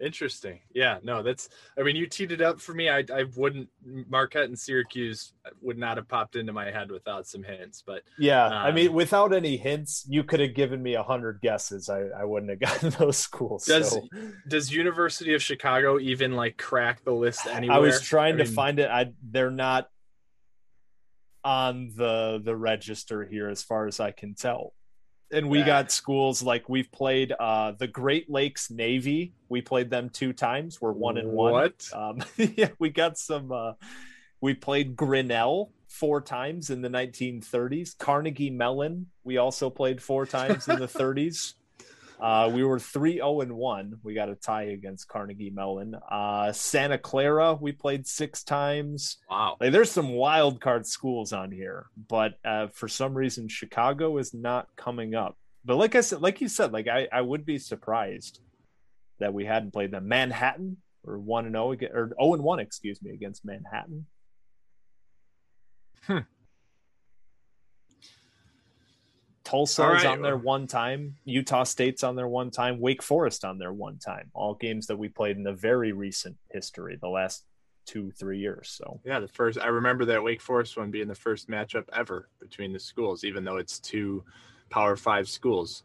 [0.00, 0.60] Interesting.
[0.74, 1.48] Yeah, no, that's.
[1.78, 2.88] I mean, you teed it up for me.
[2.88, 3.68] I, I wouldn't.
[4.08, 5.32] Marquette and Syracuse
[5.62, 7.82] would not have popped into my head without some hints.
[7.86, 11.02] But yeah, um, I mean, um, without any hints, you could have given me a
[11.02, 11.88] hundred guesses.
[11.88, 13.66] I, I wouldn't have gotten those schools.
[13.66, 14.08] Does so.
[14.48, 17.76] Does University of Chicago even like crack the list anywhere?
[17.76, 18.90] I was trying I to find it.
[18.90, 19.88] I they're not
[21.44, 24.74] on the the register here, as far as I can tell
[25.34, 29.34] and we got schools like we've played uh, the Great Lakes Navy.
[29.48, 30.80] We played them two times.
[30.80, 31.52] We're one and one.
[31.52, 31.88] What?
[31.92, 33.52] Um, yeah, we got some.
[33.52, 33.72] Uh,
[34.40, 37.96] we played Grinnell four times in the 1930s.
[37.96, 39.06] Carnegie Mellon.
[39.22, 41.54] We also played four times in the 30s.
[42.20, 43.98] Uh, we were 3 0 and 1.
[44.02, 45.96] We got a tie against Carnegie Mellon.
[46.10, 49.18] Uh, Santa Clara, we played six times.
[49.28, 49.56] Wow.
[49.60, 54.32] Like, there's some wild card schools on here, but uh, for some reason, Chicago is
[54.34, 55.36] not coming up.
[55.64, 58.40] But like I said, like you said, like I, I would be surprised
[59.18, 60.08] that we hadn't played them.
[60.08, 64.06] Manhattan or 1 and 0 or 0 and 1, excuse me, against Manhattan.
[66.06, 66.18] Hmm.
[69.44, 69.98] Tulsa right.
[69.98, 71.16] is on there one time.
[71.24, 72.80] Utah State's on there one time.
[72.80, 74.30] Wake Forest on there one time.
[74.34, 77.44] All games that we played in the very recent history, the last
[77.86, 78.70] two, three years.
[78.70, 82.28] So yeah, the first I remember that Wake Forest one being the first matchup ever
[82.40, 84.24] between the schools, even though it's two
[84.70, 85.84] Power Five schools.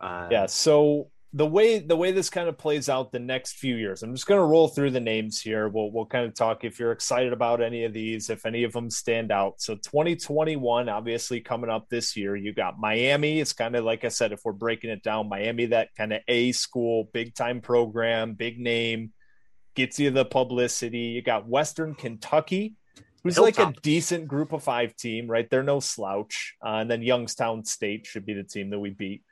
[0.00, 0.46] Uh, yeah.
[0.46, 4.02] So the way the way this kind of plays out the next few years.
[4.02, 5.68] I'm just going to roll through the names here.
[5.68, 8.72] We'll we'll kind of talk if you're excited about any of these, if any of
[8.72, 9.60] them stand out.
[9.60, 13.38] So 2021, obviously coming up this year, you got Miami.
[13.38, 16.20] It's kind of like I said, if we're breaking it down, Miami, that kind of
[16.26, 19.12] A school, big time program, big name,
[19.76, 20.98] gets you the publicity.
[20.98, 22.74] You got Western Kentucky.
[23.22, 23.58] Who's Hilltop.
[23.58, 25.48] like a decent group of five team, right?
[25.48, 26.56] They're no slouch.
[26.64, 29.22] Uh, and then Youngstown State should be the team that we beat.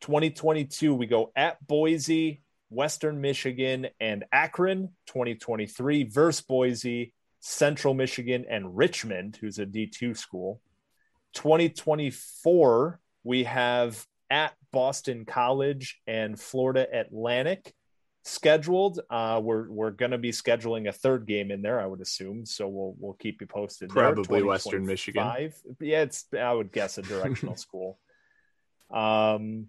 [0.00, 4.90] 2022, we go at Boise, Western Michigan, and Akron.
[5.06, 10.60] 2023 versus Boise, Central Michigan, and Richmond, who's a D2 school.
[11.34, 17.74] 2024, we have at Boston College and Florida Atlantic
[18.22, 19.00] scheduled.
[19.10, 22.46] Uh, we're we're going to be scheduling a third game in there, I would assume.
[22.46, 23.90] So we'll we'll keep you posted.
[23.90, 25.52] Probably Western Michigan.
[25.80, 27.98] Yeah, it's I would guess a directional school.
[28.90, 29.66] Um,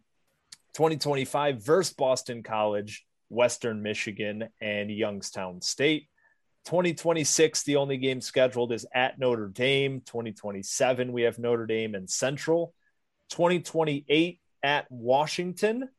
[0.73, 6.07] 2025 versus Boston College, Western Michigan, and Youngstown State.
[6.65, 10.01] 2026, the only game scheduled is at Notre Dame.
[10.01, 12.73] 2027, we have Notre Dame and Central.
[13.31, 15.89] 2028 at Washington.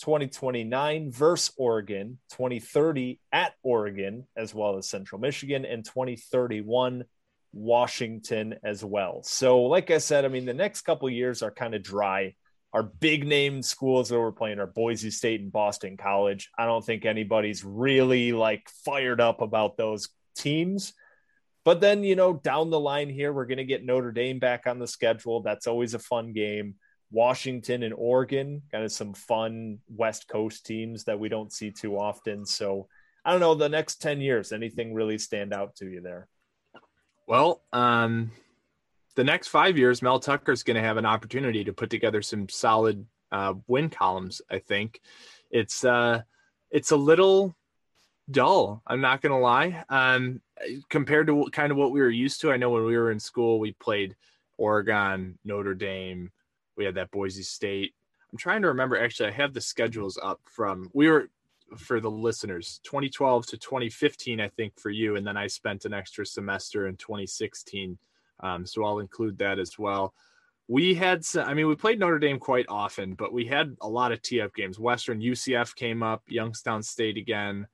[0.00, 2.18] 2029 versus Oregon.
[2.30, 5.64] 2030 at Oregon, as well as Central Michigan.
[5.64, 7.04] And 2031
[7.52, 9.22] Washington as well.
[9.22, 12.34] So, like I said, I mean, the next couple years are kind of dry
[12.72, 16.50] our big name schools that we're playing are Boise State and Boston College.
[16.58, 20.92] I don't think anybody's really like fired up about those teams.
[21.64, 24.66] But then, you know, down the line here, we're going to get Notre Dame back
[24.66, 25.42] on the schedule.
[25.42, 26.76] That's always a fun game.
[27.10, 31.98] Washington and Oregon, kind of some fun West Coast teams that we don't see too
[31.98, 32.44] often.
[32.44, 32.88] So
[33.24, 36.28] I don't know, the next 10 years, anything really stand out to you there?
[37.26, 38.30] Well, um,
[39.18, 42.48] the next five years, Mel Tucker's going to have an opportunity to put together some
[42.48, 44.40] solid uh, win columns.
[44.48, 45.00] I think
[45.50, 46.22] it's uh,
[46.70, 47.56] it's a little
[48.30, 48.80] dull.
[48.86, 49.82] I'm not going to lie.
[49.88, 50.40] Um,
[50.88, 52.52] compared to kind of what we were used to.
[52.52, 54.14] I know when we were in school, we played
[54.56, 56.30] Oregon, Notre Dame.
[56.76, 57.94] We had that Boise State.
[58.30, 58.96] I'm trying to remember.
[59.02, 61.28] Actually, I have the schedules up from we were
[61.76, 65.92] for the listeners 2012 to 2015 i think for you and then i spent an
[65.92, 67.98] extra semester in 2016
[68.40, 70.14] um, so I'll include that as well.
[70.68, 73.88] We had, some, I mean, we played Notre Dame quite often, but we had a
[73.88, 74.78] lot of up games.
[74.78, 77.66] Western UCF came up, Youngstown State again,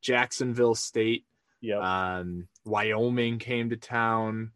[0.00, 1.26] Jacksonville State,
[1.60, 4.52] yeah, um, Wyoming came to town,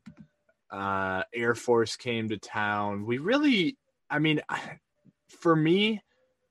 [0.70, 3.04] uh, Air Force came to town.
[3.04, 3.76] We really,
[4.08, 4.40] I mean,
[5.28, 6.02] for me,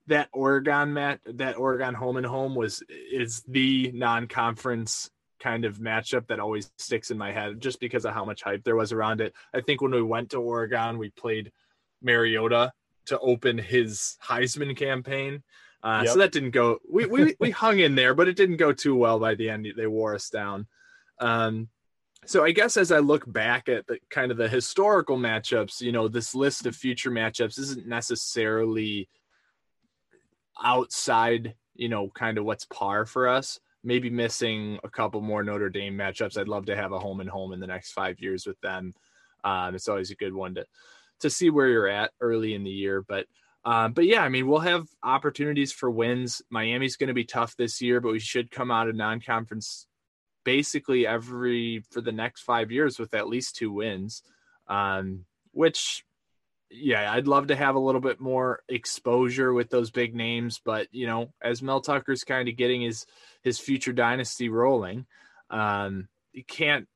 [0.08, 5.10] that Oregon mat, that Oregon home and home was is the non-conference
[5.42, 8.64] kind of matchup that always sticks in my head just because of how much hype
[8.64, 9.34] there was around it.
[9.54, 11.52] I think when we went to Oregon, we played
[12.02, 12.72] Mariota
[13.08, 15.44] to open his Heisman campaign.
[15.84, 16.14] Uh, yep.
[16.14, 16.80] So that didn't go.
[16.90, 19.68] We, we we hung in there, but it didn't go too well by the end.
[19.76, 20.68] They wore us down.
[21.20, 21.70] Um,
[22.26, 25.92] so I guess as I look back at the kind of the historical matchups, you
[25.92, 29.10] know, this list of future matchups isn't necessarily
[30.64, 33.60] outside you know, kind of what's par for us.
[33.84, 36.38] Maybe missing a couple more Notre Dame matchups.
[36.38, 38.94] I'd love to have a home and home in the next five years with them.
[39.44, 40.66] Um, it's always a good one to
[41.22, 43.04] to see where you're at early in the year.
[43.08, 43.26] But
[43.64, 46.42] um, but yeah, I mean, we'll have opportunities for wins.
[46.50, 49.86] Miami's going to be tough this year, but we should come out of non-conference
[50.44, 54.24] basically every for the next five years with at least two wins.
[54.68, 56.06] Um, which,
[56.72, 60.88] yeah, I'd love to have a little bit more exposure with those big names, but
[60.92, 63.06] you know, as Mel Tucker's kind of getting his
[63.42, 65.06] his future dynasty rolling,
[65.50, 66.88] um, you can't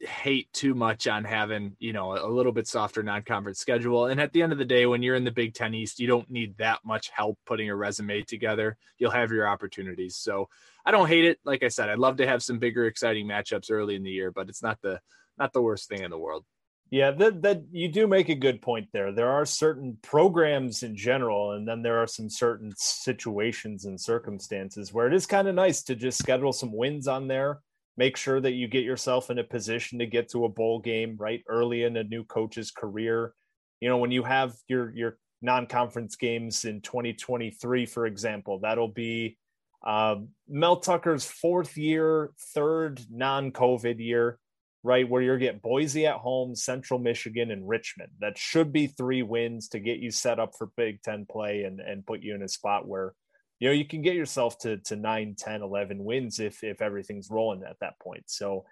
[0.00, 4.06] hate too much on having you know a little bit softer non-conference schedule.
[4.06, 6.08] And at the end of the day when you're in the big 10 east you
[6.08, 8.76] don't need that much help putting a resume together.
[8.98, 10.16] You'll have your opportunities.
[10.16, 10.48] So
[10.84, 11.38] i don't hate it.
[11.44, 14.32] Like i said i'd love to have some bigger exciting matchups early in the year
[14.32, 15.00] but it's not the
[15.38, 16.44] not the worst thing in the world
[16.92, 19.12] yeah that, that you do make a good point there.
[19.12, 24.92] There are certain programs in general and then there are some certain situations and circumstances
[24.92, 27.60] where it is kind of nice to just schedule some wins on there
[27.96, 31.16] make sure that you get yourself in a position to get to a bowl game
[31.18, 33.32] right early in a new coach's career.
[33.80, 39.36] You know when you have your your non-conference games in 2023 for example that'll be
[39.84, 44.38] um, mel tucker's fourth year third non-covid year
[44.82, 48.10] right where you're getting boise at home central michigan and richmond.
[48.20, 51.80] That should be three wins to get you set up for big 10 play and
[51.80, 53.14] and put you in a spot where
[53.58, 57.30] you know you can get yourself to to 9 10 11 wins if if everything's
[57.30, 58.24] rolling at that point.
[58.26, 58.64] So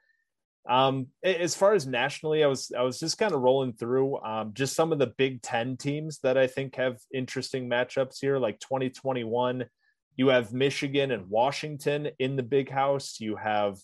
[0.68, 4.52] um as far as nationally i was i was just kind of rolling through um
[4.52, 8.60] just some of the big 10 teams that i think have interesting matchups here like
[8.60, 9.64] 2021
[10.16, 13.20] you have michigan and washington in the big house.
[13.20, 13.78] You have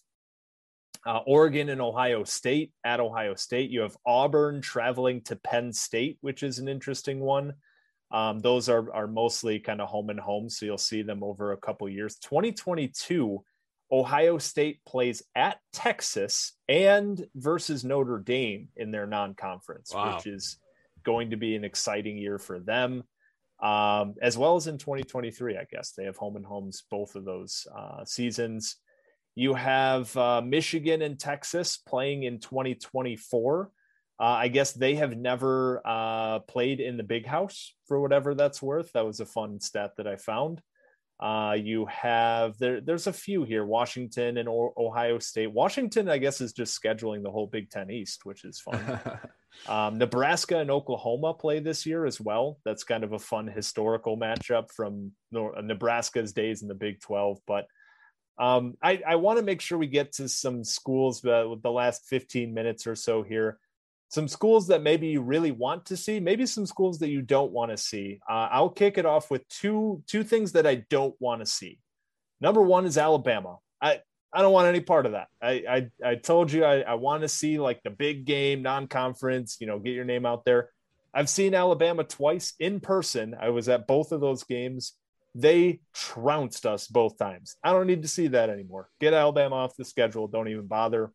[1.07, 3.71] uh, Oregon and Ohio State at Ohio State.
[3.71, 7.55] You have Auburn traveling to Penn State, which is an interesting one.
[8.11, 11.53] Um, those are are mostly kind of home and home, so you'll see them over
[11.53, 12.17] a couple years.
[12.17, 13.43] 2022,
[13.91, 20.17] Ohio State plays at Texas and versus Notre Dame in their non-conference, wow.
[20.17, 20.59] which is
[21.05, 23.05] going to be an exciting year for them.
[23.63, 27.25] Um, as well as in 2023, I guess they have home and homes both of
[27.25, 28.77] those uh, seasons.
[29.37, 33.70] You have uh, Michigan and Texas playing in 2024.
[34.18, 38.62] Uh, I guess they have never uh, played in the big house for whatever that's
[38.62, 38.91] worth.
[38.93, 40.62] That was a fun stat that I found.
[41.20, 42.80] Uh, you have there.
[42.80, 45.53] There's a few here: Washington and o- Ohio State.
[45.53, 49.01] Washington, I guess, is just scheduling the whole Big Ten East, which is fun.
[49.68, 52.59] um, Nebraska and Oklahoma play this year as well.
[52.64, 57.39] That's kind of a fun historical matchup from Nebraska's days in the Big Twelve.
[57.47, 57.66] But
[58.39, 61.70] um, I, I want to make sure we get to some schools uh, with the
[61.70, 63.59] last 15 minutes or so here
[64.09, 67.53] some schools that maybe you really want to see, maybe some schools that you don't
[67.53, 68.20] want to see.
[68.28, 71.78] Uh, I'll kick it off with two two things that I don't want to see.
[72.41, 73.59] Number one is Alabama.
[73.80, 74.01] I
[74.32, 75.28] I don't want any part of that.
[75.43, 79.57] I I, I told you I, I want to see like the big game, non-conference.
[79.61, 80.70] You know, get your name out there.
[81.12, 83.34] I've seen Alabama twice in person.
[83.39, 84.93] I was at both of those games.
[85.39, 87.57] They trounced us both times.
[87.62, 88.89] I don't need to see that anymore.
[89.01, 90.28] Get Alabama off the schedule.
[90.28, 91.12] Don't even bother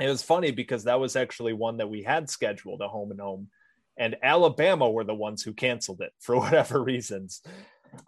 [0.00, 3.20] it was funny because that was actually one that we had scheduled a home and
[3.20, 3.48] home
[3.96, 7.42] and alabama were the ones who canceled it for whatever reasons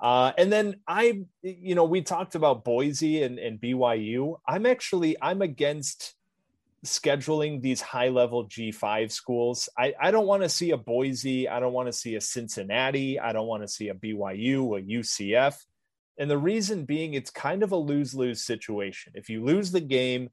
[0.01, 5.17] uh, and then i you know we talked about boise and, and byu i'm actually
[5.23, 6.15] i'm against
[6.85, 9.69] scheduling these high level g5 schools.
[9.77, 13.19] I, I don't want to see a boise i don't want to see a cincinnati
[13.19, 15.57] i don't want to see a byu a ucf
[16.19, 19.13] and the reason being it's kind of a lose-lose situation.
[19.15, 20.31] If you lose the game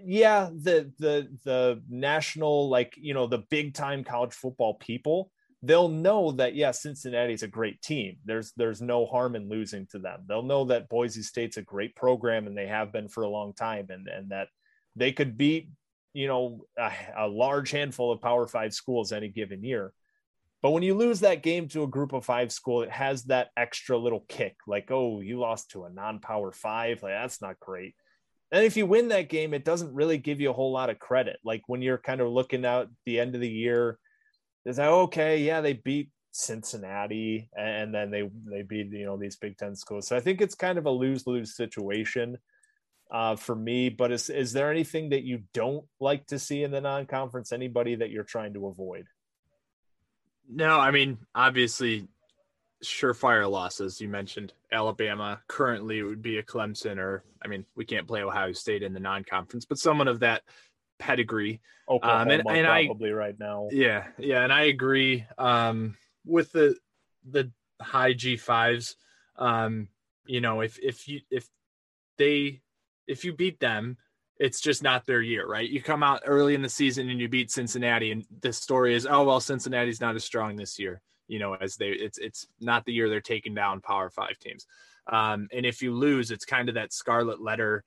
[0.00, 5.32] yeah, the the the national like you know the big time college football people
[5.64, 8.16] they'll know that yeah cincinnati's a great team.
[8.24, 10.20] There's there's no harm in losing to them.
[10.28, 13.54] They'll know that boise state's a great program and they have been for a long
[13.54, 14.48] time and and that
[14.98, 15.70] they could beat
[16.14, 19.92] you know a, a large handful of power five schools any given year
[20.60, 23.48] but when you lose that game to a group of five school it has that
[23.56, 27.94] extra little kick like oh you lost to a non-power five like that's not great
[28.50, 30.98] and if you win that game, it doesn't really give you a whole lot of
[30.98, 31.38] credit.
[31.44, 33.98] Like when you're kind of looking out the end of the year,
[34.64, 39.36] it's like, okay, yeah, they beat Cincinnati and then they they beat you know these
[39.36, 40.06] Big Ten schools.
[40.06, 42.38] So I think it's kind of a lose lose situation
[43.10, 43.88] uh, for me.
[43.88, 47.52] But is is there anything that you don't like to see in the non conference?
[47.52, 49.06] Anybody that you're trying to avoid?
[50.50, 52.08] No, I mean obviously
[52.82, 54.00] surefire losses.
[54.00, 55.40] You mentioned Alabama.
[55.48, 58.92] Currently, it would be a Clemson, or I mean, we can't play Ohio State in
[58.92, 60.42] the non-conference, but someone of that
[60.98, 61.60] pedigree.
[61.88, 63.68] Oklahoma, um, and, and probably I, right now.
[63.70, 66.76] Yeah, yeah, and I agree um, with the
[67.28, 67.50] the
[67.80, 68.96] high G fives.
[69.36, 69.88] Um,
[70.26, 71.48] You know, if if you if
[72.18, 72.60] they
[73.08, 73.96] if you beat them,
[74.38, 75.68] it's just not their year, right?
[75.68, 79.06] You come out early in the season and you beat Cincinnati, and the story is,
[79.06, 81.00] oh well, Cincinnati's not as strong this year.
[81.26, 84.66] You know, as they it's it's not the year they're taking down Power Five teams.
[85.10, 87.84] Um, and if you lose, it's kind of that scarlet letter.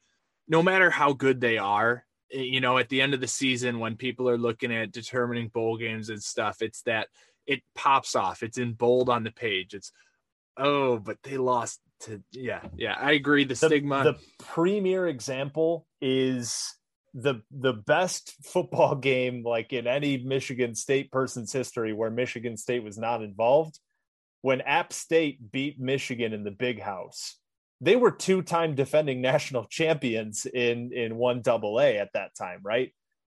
[0.48, 2.04] No matter how good they are,
[2.34, 5.48] eh, you know, at the end of the season when people are looking at determining
[5.48, 7.08] bowl games and stuff, it's that
[7.48, 8.44] it pops off.
[8.44, 9.74] It's in bold on the page.
[9.74, 9.92] It's
[10.58, 12.96] oh, but they lost to yeah, yeah.
[13.00, 13.44] I agree.
[13.44, 14.04] The, the stigma.
[14.04, 16.76] The premier example is
[17.14, 22.84] the the best football game like in any Michigan State person's history where Michigan State
[22.84, 23.80] was not involved.
[24.42, 27.38] When App State beat Michigan in the Big House,
[27.80, 32.94] they were two-time defending national champions in in one double A at that time, right?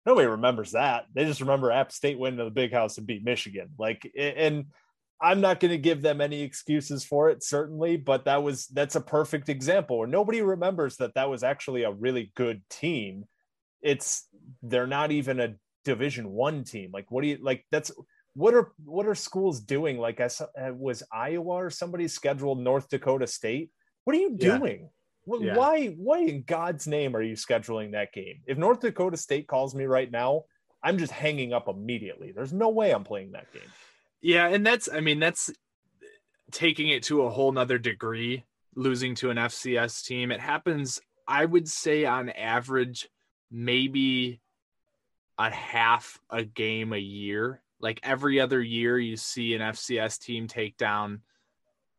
[0.06, 1.06] Nobody remembers that.
[1.14, 3.70] They just remember App State winning the Big House and beat Michigan.
[3.78, 4.66] Like and
[5.22, 8.96] I'm not going to give them any excuses for it, certainly, but that was that's
[8.96, 13.26] a perfect example where nobody remembers that that was actually a really good team.
[13.82, 14.28] It's
[14.62, 15.56] they're not even a
[15.86, 16.92] Division One team.
[16.94, 17.66] Like, what do you like?
[17.72, 17.92] That's
[18.34, 19.98] what are what are schools doing?
[19.98, 23.70] Like, I saw, uh, was Iowa or somebody scheduled North Dakota State.
[24.04, 24.82] What are you doing?
[24.82, 24.88] Yeah.
[25.40, 25.56] Yeah.
[25.56, 28.42] Why why in God's name are you scheduling that game?
[28.46, 30.44] If North Dakota State calls me right now,
[30.84, 32.34] I'm just hanging up immediately.
[32.34, 33.62] There's no way I'm playing that game.
[34.24, 35.52] Yeah, and that's I mean that's
[36.52, 38.46] taking it to a whole nother degree,
[38.76, 40.32] losing to an FCS team.
[40.32, 43.10] It happens, I would say on average,
[43.52, 44.40] maybe
[45.38, 47.62] a half a game a year.
[47.80, 51.22] Like every other year you see an FCS team take down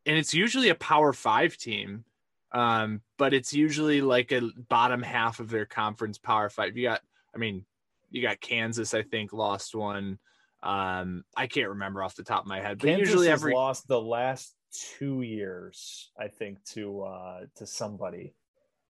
[0.05, 2.05] and it's usually a power five team.
[2.51, 6.77] Um, but it's usually like a bottom half of their conference power five.
[6.77, 7.01] You got,
[7.33, 7.65] I mean,
[8.11, 10.19] you got Kansas, I think, lost one.
[10.65, 13.87] Um, I can't remember off the top of my head, but Kansas usually every lost
[13.87, 14.53] the last
[14.97, 18.33] two years, I think, to uh to somebody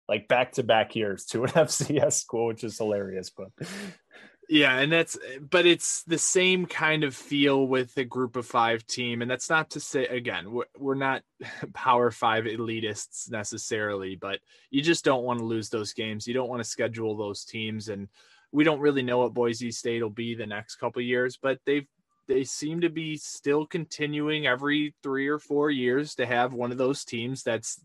[0.08, 3.30] like back to back years to an FCS school, which is hilarious.
[3.30, 3.48] But
[4.48, 8.86] yeah, and that's but it's the same kind of feel with a group of five
[8.86, 11.22] team, and that's not to say again we're, we're not
[11.74, 16.26] power five elitists necessarily, but you just don't want to lose those games.
[16.26, 18.08] You don't want to schedule those teams and
[18.54, 21.86] we don't really know what Boise State will be the next couple years, but they've
[22.26, 26.78] they seem to be still continuing every three or four years to have one of
[26.78, 27.82] those teams that's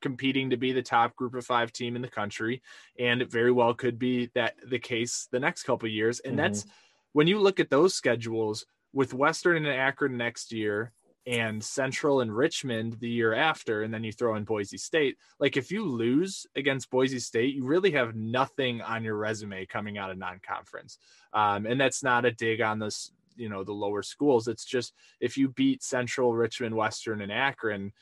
[0.00, 2.62] competing to be the top group of five team in the country
[3.00, 6.42] and it very well could be that the case the next couple years and mm-hmm.
[6.42, 6.66] that's
[7.14, 10.92] when you look at those schedules with western and akron next year
[11.26, 15.16] and Central and Richmond the year after, and then you throw in Boise State.
[15.40, 19.96] Like if you lose against Boise State, you really have nothing on your resume coming
[19.96, 20.98] out of non-conference.
[21.32, 24.48] Um, and that's not a dig on this, you know, the lower schools.
[24.48, 27.92] It's just if you beat Central, Richmond, Western, and Akron,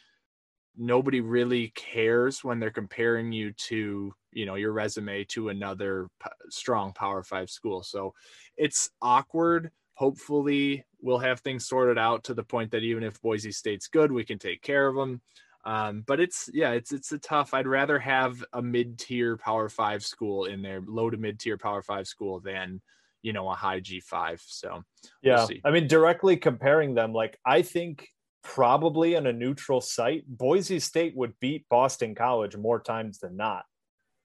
[0.77, 6.31] nobody really cares when they're comparing you to you know your resume to another p-
[6.49, 8.14] strong power five school so
[8.57, 13.53] it's awkward hopefully we'll have things sorted out to the point that even if Boise
[13.53, 15.20] State's good, we can take care of them.
[15.64, 17.55] Um, but it's yeah, it's it's a tough.
[17.55, 22.07] I'd rather have a mid-tier Power Five school in there, low to mid-tier Power Five
[22.07, 22.80] school than
[23.22, 24.42] you know a high G five.
[24.44, 24.82] So
[25.22, 28.09] yeah, we'll I mean directly comparing them, like I think
[28.42, 33.64] probably on a neutral site, Boise State would beat Boston College more times than not.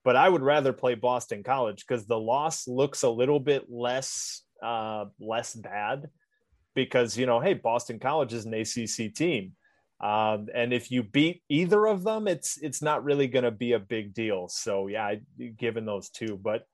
[0.04, 4.42] But I would rather play Boston College because the loss looks a little bit less
[4.64, 6.10] uh, less bad
[6.78, 9.54] because you know, hey, Boston College is an ACC team,
[10.00, 13.74] um, and if you beat either of them, it's it's not really going to be
[13.74, 14.48] a big deal.
[14.48, 15.22] So yeah, I,
[15.58, 16.68] given those two, but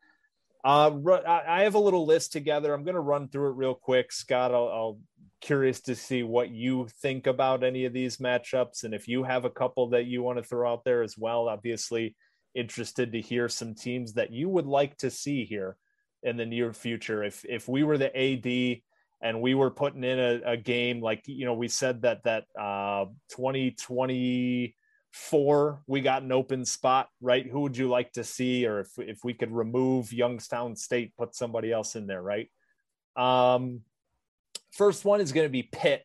[0.65, 0.91] uh,
[1.25, 2.73] I have a little list together.
[2.73, 4.53] I'm going to run through it real quick, Scott.
[4.53, 4.99] I'll, I'll
[5.39, 9.45] curious to see what you think about any of these matchups, and if you have
[9.45, 11.47] a couple that you want to throw out there as well.
[11.47, 12.13] Obviously,
[12.53, 15.77] interested to hear some teams that you would like to see here
[16.23, 17.23] in the near future.
[17.23, 18.81] If if we were the AD
[19.23, 22.43] and we were putting in a, a game like you know we said that that
[22.59, 27.47] uh, 2024 we got an open spot, right?
[27.49, 31.35] Who would you like to see, or if if we could remove Youngstown State, put
[31.35, 32.51] somebody else in there, right?
[33.15, 33.81] Um,
[34.71, 36.03] first one is going to be Pitt.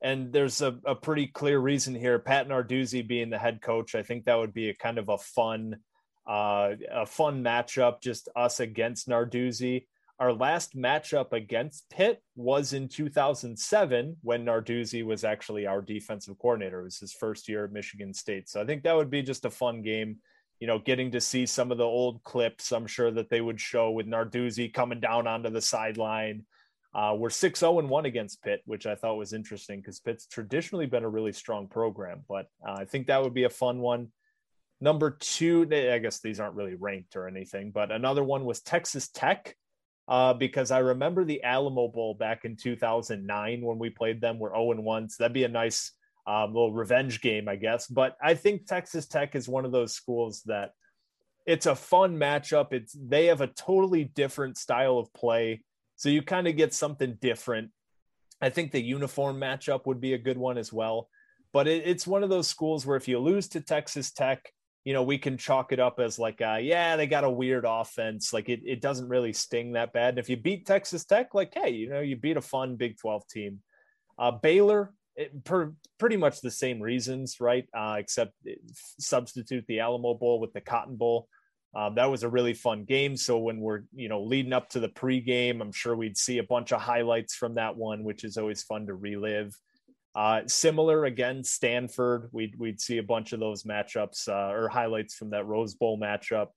[0.00, 2.18] And there's a, a pretty clear reason here.
[2.18, 5.16] Pat Narduzzi being the head coach, I think that would be a kind of a
[5.16, 5.78] fun
[6.26, 9.84] uh, a fun matchup, just us against Narduzzi.
[10.20, 16.80] Our last matchup against Pitt was in 2007 when Narduzzi was actually our defensive coordinator.
[16.80, 18.48] It was his first year at Michigan State.
[18.48, 20.18] So I think that would be just a fun game.
[20.60, 23.60] You know, getting to see some of the old clips, I'm sure that they would
[23.60, 26.46] show with Narduzzi coming down onto the sideline,
[26.94, 30.28] Uh, we're 6 0 and 1 against Pitt, which I thought was interesting because Pitt's
[30.28, 32.22] traditionally been a really strong program.
[32.28, 34.12] But uh, I think that would be a fun one.
[34.80, 39.08] Number two, I guess these aren't really ranked or anything, but another one was Texas
[39.08, 39.56] Tech.
[40.06, 44.38] Uh, because I remember the Alamo Bowl back in 2009 when we played them.
[44.38, 45.08] We're 0 1.
[45.08, 45.92] So that'd be a nice
[46.26, 47.86] um, little revenge game, I guess.
[47.86, 50.72] But I think Texas Tech is one of those schools that
[51.46, 52.72] it's a fun matchup.
[52.72, 55.62] It's they have a totally different style of play,
[55.96, 57.70] so you kind of get something different.
[58.40, 61.08] I think the uniform matchup would be a good one as well.
[61.52, 64.52] But it, it's one of those schools where if you lose to Texas Tech,
[64.84, 67.64] you know we can chalk it up as like, uh, yeah, they got a weird
[67.66, 68.32] offense.
[68.32, 70.10] Like it, it doesn't really sting that bad.
[70.10, 72.98] And if you beat Texas Tech, like, hey, you know, you beat a fun Big
[72.98, 73.60] Twelve team.
[74.18, 77.66] Uh, Baylor, it, per, pretty much the same reasons, right?
[77.76, 78.32] Uh, except
[78.98, 81.28] substitute the Alamo Bowl with the Cotton Bowl.
[81.74, 83.16] Um, that was a really fun game.
[83.16, 86.44] So when we're you know leading up to the pregame, I'm sure we'd see a
[86.44, 89.56] bunch of highlights from that one, which is always fun to relive.
[90.14, 92.28] Uh, similar again, Stanford.
[92.32, 95.98] We'd we'd see a bunch of those matchups uh, or highlights from that Rose Bowl
[95.98, 96.48] matchup.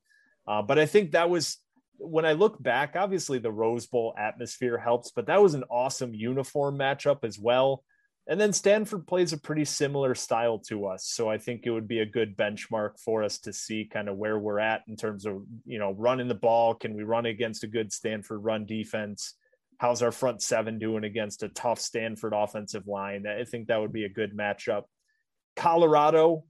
[0.48, 1.58] Uh, but I think that was
[1.98, 2.96] when I look back.
[2.96, 7.84] Obviously, the Rose Bowl atmosphere helps, but that was an awesome uniform matchup as well.
[8.30, 11.06] And then Stanford plays a pretty similar style to us.
[11.06, 14.18] So I think it would be a good benchmark for us to see kind of
[14.18, 16.76] where we're at in terms of, you know, running the ball.
[16.76, 19.36] Can we run against a good Stanford run defense?
[19.78, 23.26] How's our front seven doing against a tough Stanford offensive line?
[23.28, 24.84] I think that would be a good matchup.
[25.56, 26.46] Colorado,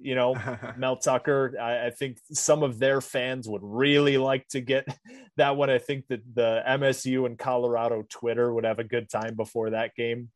[0.00, 0.34] you know,
[0.76, 4.86] Mel Tucker, I, I, think some of their fans would really like to get
[5.36, 5.70] that one.
[5.70, 9.94] I think that the MSU and Colorado Twitter would have a good time before that
[9.94, 10.30] game.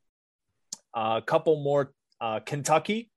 [0.94, 3.10] Uh, a couple more uh, Kentucky,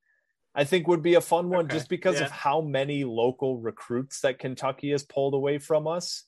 [0.54, 1.74] I think would be a fun one okay.
[1.74, 2.26] just because yeah.
[2.26, 6.24] of how many local recruits that Kentucky has pulled away from us.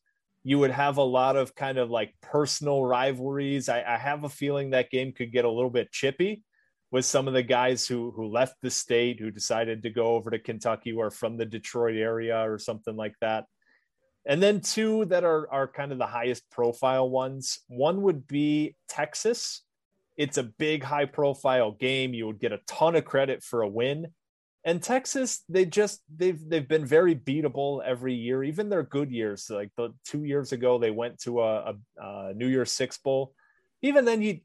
[0.47, 3.69] You would have a lot of kind of like personal rivalries.
[3.69, 6.43] I, I have a feeling that game could get a little bit chippy
[6.91, 10.31] with some of the guys who who left the state who decided to go over
[10.31, 13.45] to Kentucky or from the Detroit area or something like that.
[14.25, 17.59] And then two that are are kind of the highest profile ones.
[17.69, 19.63] One would be Texas
[20.17, 22.15] it's a big high profile game.
[22.15, 24.09] You would get a ton of credit for a win.
[24.67, 29.49] And Texas, they just they've they've been very beatable every year, even their good years.
[29.49, 33.33] Like the two years ago, they went to a, a, a New Year's Six bowl.
[33.83, 34.41] Even then, you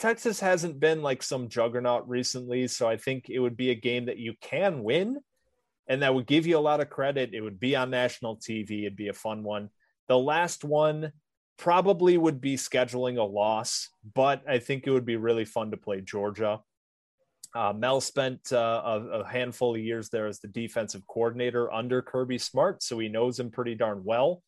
[0.00, 4.06] Texas hasn't been like some juggernaut recently, so I think it would be a game
[4.06, 5.20] that you can win,
[5.86, 7.32] and that would give you a lot of credit.
[7.32, 8.80] It would be on national TV.
[8.80, 9.70] It'd be a fun one.
[10.08, 11.12] The last one,
[11.56, 15.76] probably would be scheduling a loss, but I think it would be really fun to
[15.76, 16.58] play Georgia.
[17.54, 22.00] Uh, Mel spent uh, a, a, handful of years there as the defensive coordinator under
[22.00, 24.42] Kirby Smart, so he knows him pretty darn well.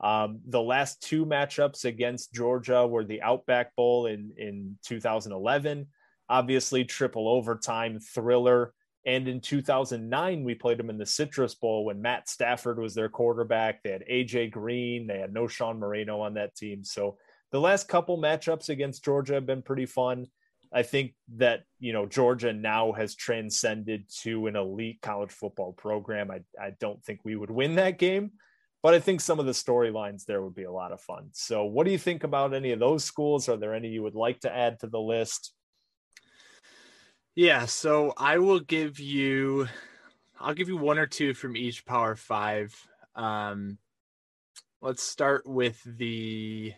[0.00, 5.88] Um, the last two matchups against Georgia were the Outback Bowl in, in 2011,
[6.28, 8.72] obviously triple overtime thriller.
[9.04, 13.08] And in 2009, we played them in the Citrus Bowl when Matt Stafford was their
[13.08, 13.82] quarterback.
[13.82, 16.84] They had AJ Green, they had Knowshon Moreno on that team.
[16.84, 17.16] So
[17.50, 20.26] the last couple matchups against Georgia have been pretty fun.
[20.72, 26.30] I think that you know Georgia now has transcended to an elite college football program.
[26.30, 28.32] I, I don't think we would win that game,
[28.82, 31.30] but I think some of the storylines there would be a lot of fun.
[31.32, 33.48] So, what do you think about any of those schools?
[33.48, 35.52] Are there any you would like to add to the list?
[37.34, 39.68] Yeah, so I will give you
[40.40, 42.88] I'll give you one or two from each Power 5.
[43.16, 43.78] Um
[44.80, 46.74] let's start with the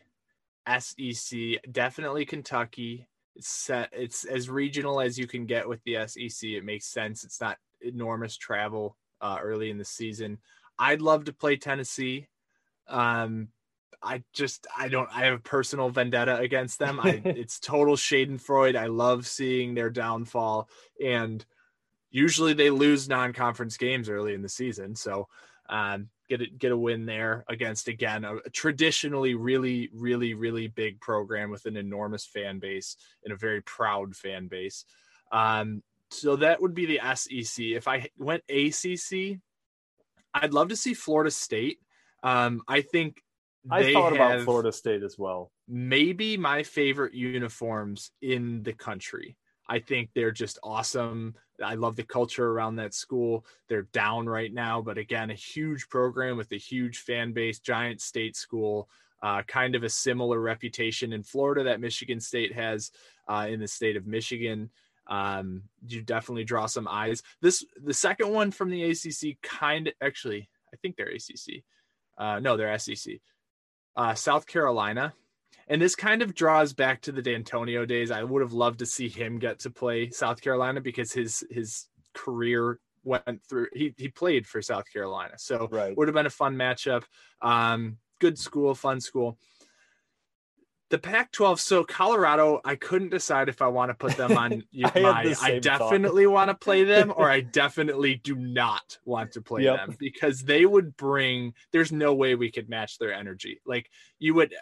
[0.78, 1.60] SEC.
[1.70, 3.06] Definitely Kentucky.
[3.36, 6.50] It's set, it's as regional as you can get with the SEC.
[6.50, 7.24] It makes sense.
[7.24, 10.38] It's not enormous travel uh, early in the season.
[10.78, 12.26] I'd love to play Tennessee.
[12.88, 13.48] Um,
[14.02, 16.98] I just I don't I have a personal vendetta against them.
[17.00, 18.76] I it's total Schadenfreude.
[18.76, 20.68] I love seeing their downfall
[21.04, 21.44] and
[22.10, 24.94] usually they lose non-conference games early in the season.
[24.94, 25.28] So
[25.68, 30.68] um, get it get a win there against again a, a traditionally really really really
[30.68, 34.84] big program with an enormous fan base and a very proud fan base.
[35.32, 37.66] Um, so that would be the SEC.
[37.66, 39.38] If I went ACC,
[40.34, 41.78] I'd love to see Florida State.
[42.22, 43.22] Um, I think
[43.70, 45.50] I thought about Florida State as well.
[45.68, 49.36] Maybe my favorite uniforms in the country.
[49.70, 51.34] I think they're just awesome.
[51.64, 53.46] I love the culture around that school.
[53.68, 58.00] They're down right now, but again, a huge program with a huge fan base, giant
[58.00, 58.88] state school,
[59.22, 62.90] uh, kind of a similar reputation in Florida that Michigan State has
[63.28, 64.70] uh, in the state of Michigan.
[65.06, 67.22] Um, you definitely draw some eyes.
[67.40, 71.62] This the second one from the ACC, kind of actually, I think they're ACC.
[72.18, 73.20] Uh, no, they're SEC
[73.96, 75.12] uh, South Carolina.
[75.70, 78.10] And this kind of draws back to the Dantonio days.
[78.10, 81.86] I would have loved to see him get to play South Carolina because his his
[82.12, 85.34] career went through he he played for South Carolina.
[85.38, 85.96] So Right.
[85.96, 87.04] would have been a fun matchup.
[87.40, 89.38] Um, good school, fun school.
[90.90, 91.60] The Pac-12.
[91.60, 95.36] So Colorado, I couldn't decide if I want to put them on I my.
[95.40, 99.76] I definitely want to play them, or I definitely do not want to play Yep.
[99.76, 101.54] them because they would bring.
[101.70, 103.60] There's no way we could match their energy.
[103.64, 104.52] Like you would,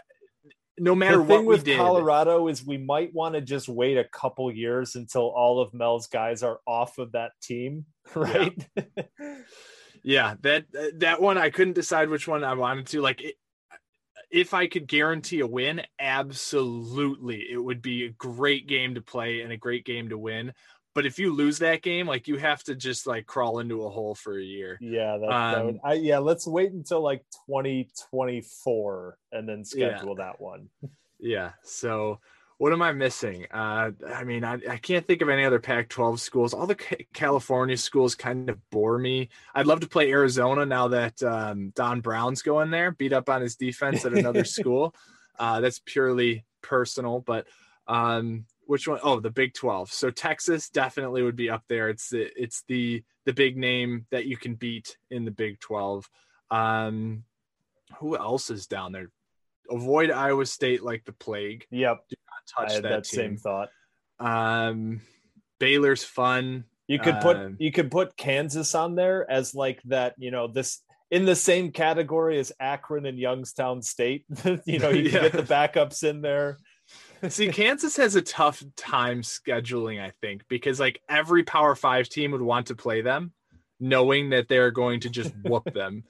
[0.81, 1.76] no matter the what thing we with did.
[1.76, 6.07] Colorado is we might want to just wait a couple years until all of Mel's
[6.07, 8.66] guys are off of that team, right?
[10.03, 13.20] Yeah, that that one I couldn't decide which one I wanted to like.
[13.20, 13.35] It,
[14.31, 19.41] if I could guarantee a win, absolutely, it would be a great game to play
[19.41, 20.53] and a great game to win.
[20.95, 23.91] But if you lose that game, like you have to just like crawl into a
[23.91, 24.78] hole for a year.
[24.80, 26.18] yeah, that, that would, Um, I, yeah.
[26.18, 29.97] Let's wait until like 2024 and then Yeah.
[29.97, 30.68] schedule that one.
[31.20, 31.51] Yeah.
[31.64, 32.20] So
[32.59, 33.45] what am I missing?
[33.51, 36.55] Uh, I mean, I, I can't think of any other Pac-12 schools.
[36.55, 39.28] All the Ca- California schools kind of bore me.
[39.53, 43.43] I'd love to play Arizona now that um, Don Brown's going there, beat up on
[43.43, 44.95] his defense at another school.
[45.41, 47.49] Uh, that's purely personal, but
[47.89, 49.00] um, which one?
[49.02, 49.90] Oh, the Big 12.
[49.90, 51.88] So Texas definitely would be up there.
[51.88, 56.08] It's the it's the the big name that you can beat in the Big 12.
[56.50, 57.24] Um,
[57.98, 59.10] who else is down there?
[59.70, 61.64] Avoid Iowa State like the plague.
[61.70, 63.18] Yep, Do not Touch I had that, that, team.
[63.20, 63.70] same thought.
[64.20, 65.00] Um,
[65.58, 66.64] Baylor's fun.
[66.88, 70.46] You could put Um, you could put Kansas on there as like that, you know,
[70.46, 74.24] this in the same category as Akron and Youngstown State.
[74.66, 75.28] you know, you can Yeah.
[75.28, 76.58] get the backups in there.
[77.28, 82.32] See, Kansas has a tough time scheduling, I think, because like every Power Five team
[82.32, 83.32] would want to play them,
[83.80, 86.04] knowing that they're going to just whoop them.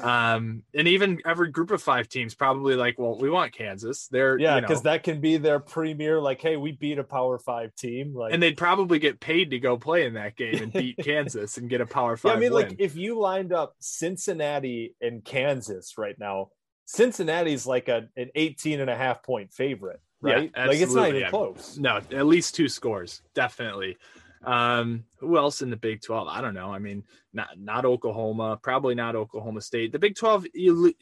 [0.00, 4.08] Um, and even every group of five teams probably like, well, we want Kansas.
[4.10, 6.20] They're Yeah, you know, because that can be their premier.
[6.20, 8.14] Like, hey, we beat a Power Five team.
[8.14, 11.58] Like, and they'd probably get paid to go play in that game and beat Kansas
[11.58, 12.68] and get a Power yeah, Five I mean, win.
[12.68, 16.48] like if you lined up Cincinnati and Kansas right now,
[16.86, 20.52] Cincinnati's like a an 18 and a half point favorite, Yeah, right?
[20.56, 21.30] like it's not even yeah.
[21.30, 21.76] close.
[21.78, 23.96] No, at least two scores, definitely.
[24.44, 26.28] Um, who else in the Big 12?
[26.28, 26.72] I don't know.
[26.72, 29.92] I mean, not not Oklahoma, probably not Oklahoma State.
[29.92, 30.94] The Big 12, you,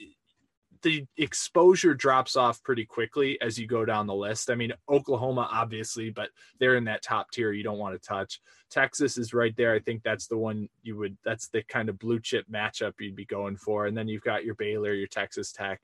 [0.83, 4.51] the exposure drops off pretty quickly as you go down the list.
[4.51, 8.41] I mean, Oklahoma, obviously, but they're in that top tier you don't want to touch.
[8.71, 9.75] Texas is right there.
[9.75, 13.17] I think that's the one you would, that's the kind of blue chip matchup you'd
[13.17, 13.87] be going for.
[13.87, 15.81] And then you've got your Baylor, your Texas Tech.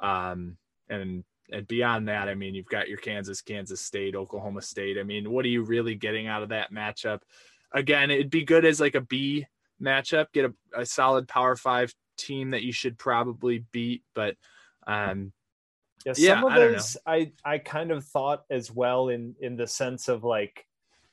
[0.00, 0.56] Um,
[0.88, 4.98] and and beyond that, I mean, you've got your Kansas, Kansas State, Oklahoma State.
[4.98, 7.20] I mean, what are you really getting out of that matchup?
[7.72, 9.46] Again, it'd be good as like a B
[9.82, 14.02] matchup, get a, a solid Power Five team that you should probably beat.
[14.14, 14.36] But
[14.86, 15.32] um,
[16.04, 16.78] Yeah, Yeah, some of I don't know.
[16.78, 20.66] those I I kind of thought as well in in the sense of like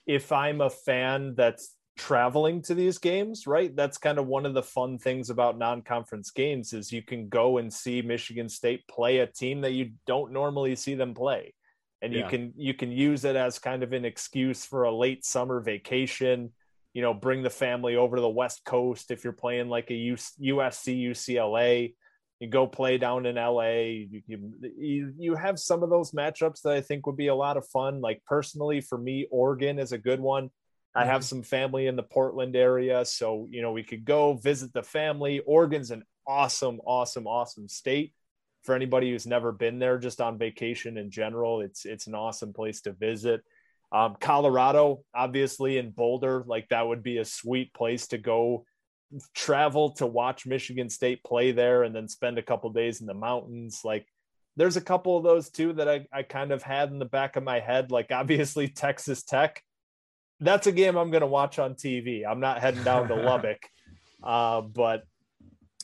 [0.05, 3.75] if I'm a fan that's traveling to these games, right?
[3.75, 7.57] That's kind of one of the fun things about non-conference games is you can go
[7.57, 11.53] and see Michigan State play a team that you don't normally see them play.
[12.01, 15.25] And you can you can use it as kind of an excuse for a late
[15.25, 16.51] summer vacation,
[16.93, 19.93] you know, bring the family over to the West Coast if you're playing like a
[19.93, 21.93] USC UCLA
[22.39, 23.69] you go play down in LA.
[23.69, 27.35] You, you you you have some of those matchups that I think would be a
[27.35, 27.99] lot of fun.
[27.99, 30.51] Like personally, for me, Oregon is a good one.
[30.97, 34.73] I have some family in the Portland area, so you know we could go visit
[34.73, 35.39] the family.
[35.45, 38.13] Oregon's an awesome, awesome, awesome state.
[38.63, 42.51] For anybody who's never been there, just on vacation in general, it's it's an awesome
[42.51, 43.41] place to visit.
[43.91, 48.65] Um, Colorado, obviously, in Boulder, like that would be a sweet place to go
[49.33, 53.13] travel to watch Michigan State play there and then spend a couple days in the
[53.13, 53.81] mountains.
[53.85, 54.07] Like
[54.57, 57.35] there's a couple of those too that I, I kind of had in the back
[57.35, 57.91] of my head.
[57.91, 59.63] Like obviously Texas Tech.
[60.39, 62.23] That's a game I'm going to watch on TV.
[62.27, 63.59] I'm not heading down to Lubbock.
[64.23, 65.03] Uh, but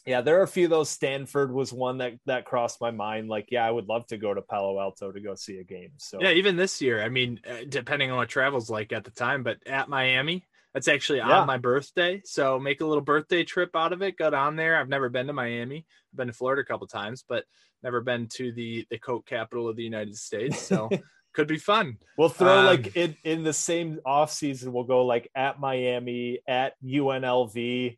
[0.05, 0.89] yeah, there are a few of those.
[0.89, 3.29] Stanford was one that that crossed my mind.
[3.29, 5.91] Like, yeah, I would love to go to Palo Alto to go see a game.
[5.97, 9.11] So yeah, even this year, I mean, uh, depending on what travel's like at the
[9.11, 11.39] time, but at Miami, that's actually Yeah.
[11.39, 12.21] on my birthday.
[12.25, 14.17] So make a little birthday trip out of it.
[14.17, 14.77] Go down there.
[14.77, 15.85] I've never been to Miami.
[16.11, 17.45] I've been to Florida a couple times, but
[17.81, 20.59] never been to the the coat capital of the United States.
[20.61, 20.89] So
[21.33, 21.97] could be fun.
[22.17, 24.71] We'll throw Um, like in in the same off season.
[24.73, 27.97] We'll go like at Miami, at UNLV,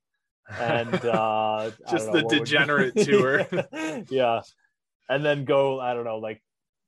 [0.59, 3.45] and uh, Just the know, what would- degenerate tour.
[4.09, 4.41] yeah,
[5.09, 5.79] and then go.
[5.79, 6.41] I don't know, like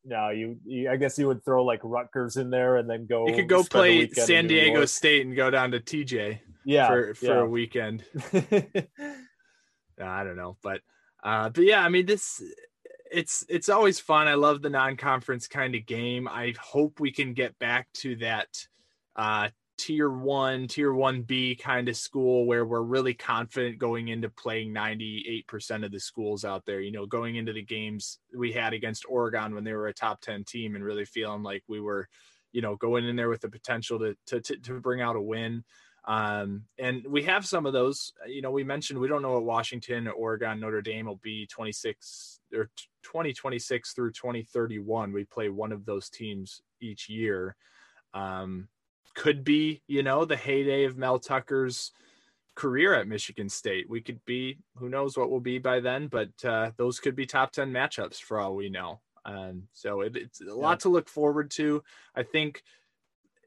[0.06, 0.90] no, you, you.
[0.90, 3.28] I guess you would throw like Rutgers in there, and then go.
[3.28, 4.86] You could go play San Diego.
[4.86, 7.40] State and go down to TJ Yeah, for for yeah.
[7.40, 8.06] a weekend.
[10.00, 10.82] I don't know, but
[11.24, 12.42] uh, but yeah, I mean this.
[13.12, 14.28] It's it's always fun.
[14.28, 16.28] I love the non-conference kind of game.
[16.28, 18.48] I hope we can get back to that
[19.16, 24.30] uh, tier one, tier one B kind of school where we're really confident going into
[24.30, 26.82] playing 98% of the schools out there.
[26.82, 30.22] You know, going into the games we had against Oregon when they were a top
[30.22, 32.08] 10 team and really feeling like we were,
[32.52, 35.22] you know, going in there with the potential to to to, to bring out a
[35.22, 35.64] win.
[36.08, 38.14] Um, and we have some of those.
[38.26, 42.40] You know, we mentioned we don't know what Washington, Oregon, Notre Dame will be 26
[42.54, 42.70] or
[43.04, 45.12] 2026 through 2031.
[45.12, 47.56] We play one of those teams each year.
[48.14, 48.70] Um,
[49.16, 51.92] could be, you know, the heyday of Mel Tucker's
[52.56, 53.90] career at Michigan State.
[53.90, 57.26] We could be, who knows what we'll be by then, but uh, those could be
[57.26, 59.02] top 10 matchups for all we know.
[59.26, 61.84] Um, so it, it's a lot to look forward to.
[62.16, 62.64] I think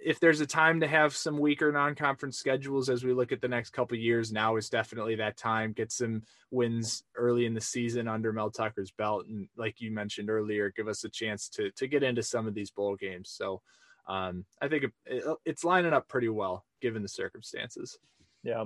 [0.03, 3.49] if there's a time to have some weaker non-conference schedules as we look at the
[3.49, 5.73] next couple years, now is definitely that time.
[5.73, 10.31] Get some wins early in the season under Mel Tucker's belt, and like you mentioned
[10.31, 13.31] earlier, give us a chance to to get into some of these bowl games.
[13.31, 13.63] So
[14.07, 17.99] um, I think it, it, it's lining up pretty well given the circumstances.
[18.43, 18.65] Yeah.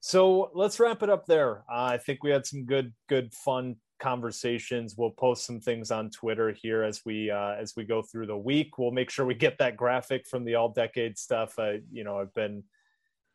[0.00, 1.64] So let's wrap it up there.
[1.70, 4.94] Uh, I think we had some good, good, fun conversations.
[4.96, 8.36] We'll post some things on Twitter here as we uh, as we go through the
[8.36, 8.78] week.
[8.78, 11.58] We'll make sure we get that graphic from the all decade stuff.
[11.58, 12.64] Uh, you know, I've been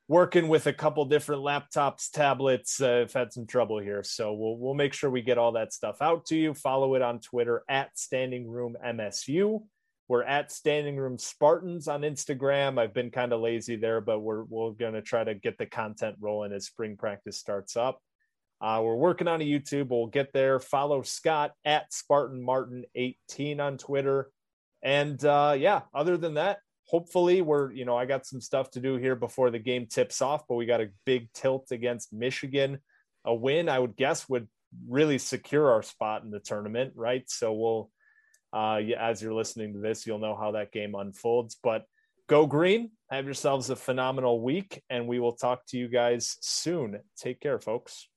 [0.07, 2.81] working with a couple different laptops, tablets.
[2.81, 5.73] Uh, I've had some trouble here, so we'll we'll make sure we get all that
[5.73, 6.53] stuff out to you.
[6.53, 9.63] Follow it on Twitter at Standing Room MSU.
[10.07, 12.77] We're at Standing Room Spartans on Instagram.
[12.77, 16.17] I've been kind of lazy there, but we're we're gonna try to get the content
[16.19, 18.01] rolling as spring practice starts up.
[18.63, 19.89] Uh, we're working on a YouTube.
[19.89, 20.57] We'll get there.
[20.57, 24.31] Follow Scott at Spartan Martin 18 on Twitter.
[24.81, 28.79] And uh, yeah, other than that, hopefully we're, you know, I got some stuff to
[28.79, 32.79] do here before the game tips off, but we got a big tilt against Michigan.
[33.25, 34.47] A win, I would guess, would
[34.87, 37.29] really secure our spot in the tournament, right?
[37.29, 37.91] So we'll,
[38.53, 41.57] uh, as you're listening to this, you'll know how that game unfolds.
[41.61, 41.83] But
[42.27, 46.99] go green, have yourselves a phenomenal week, and we will talk to you guys soon.
[47.17, 48.07] Take care, folks.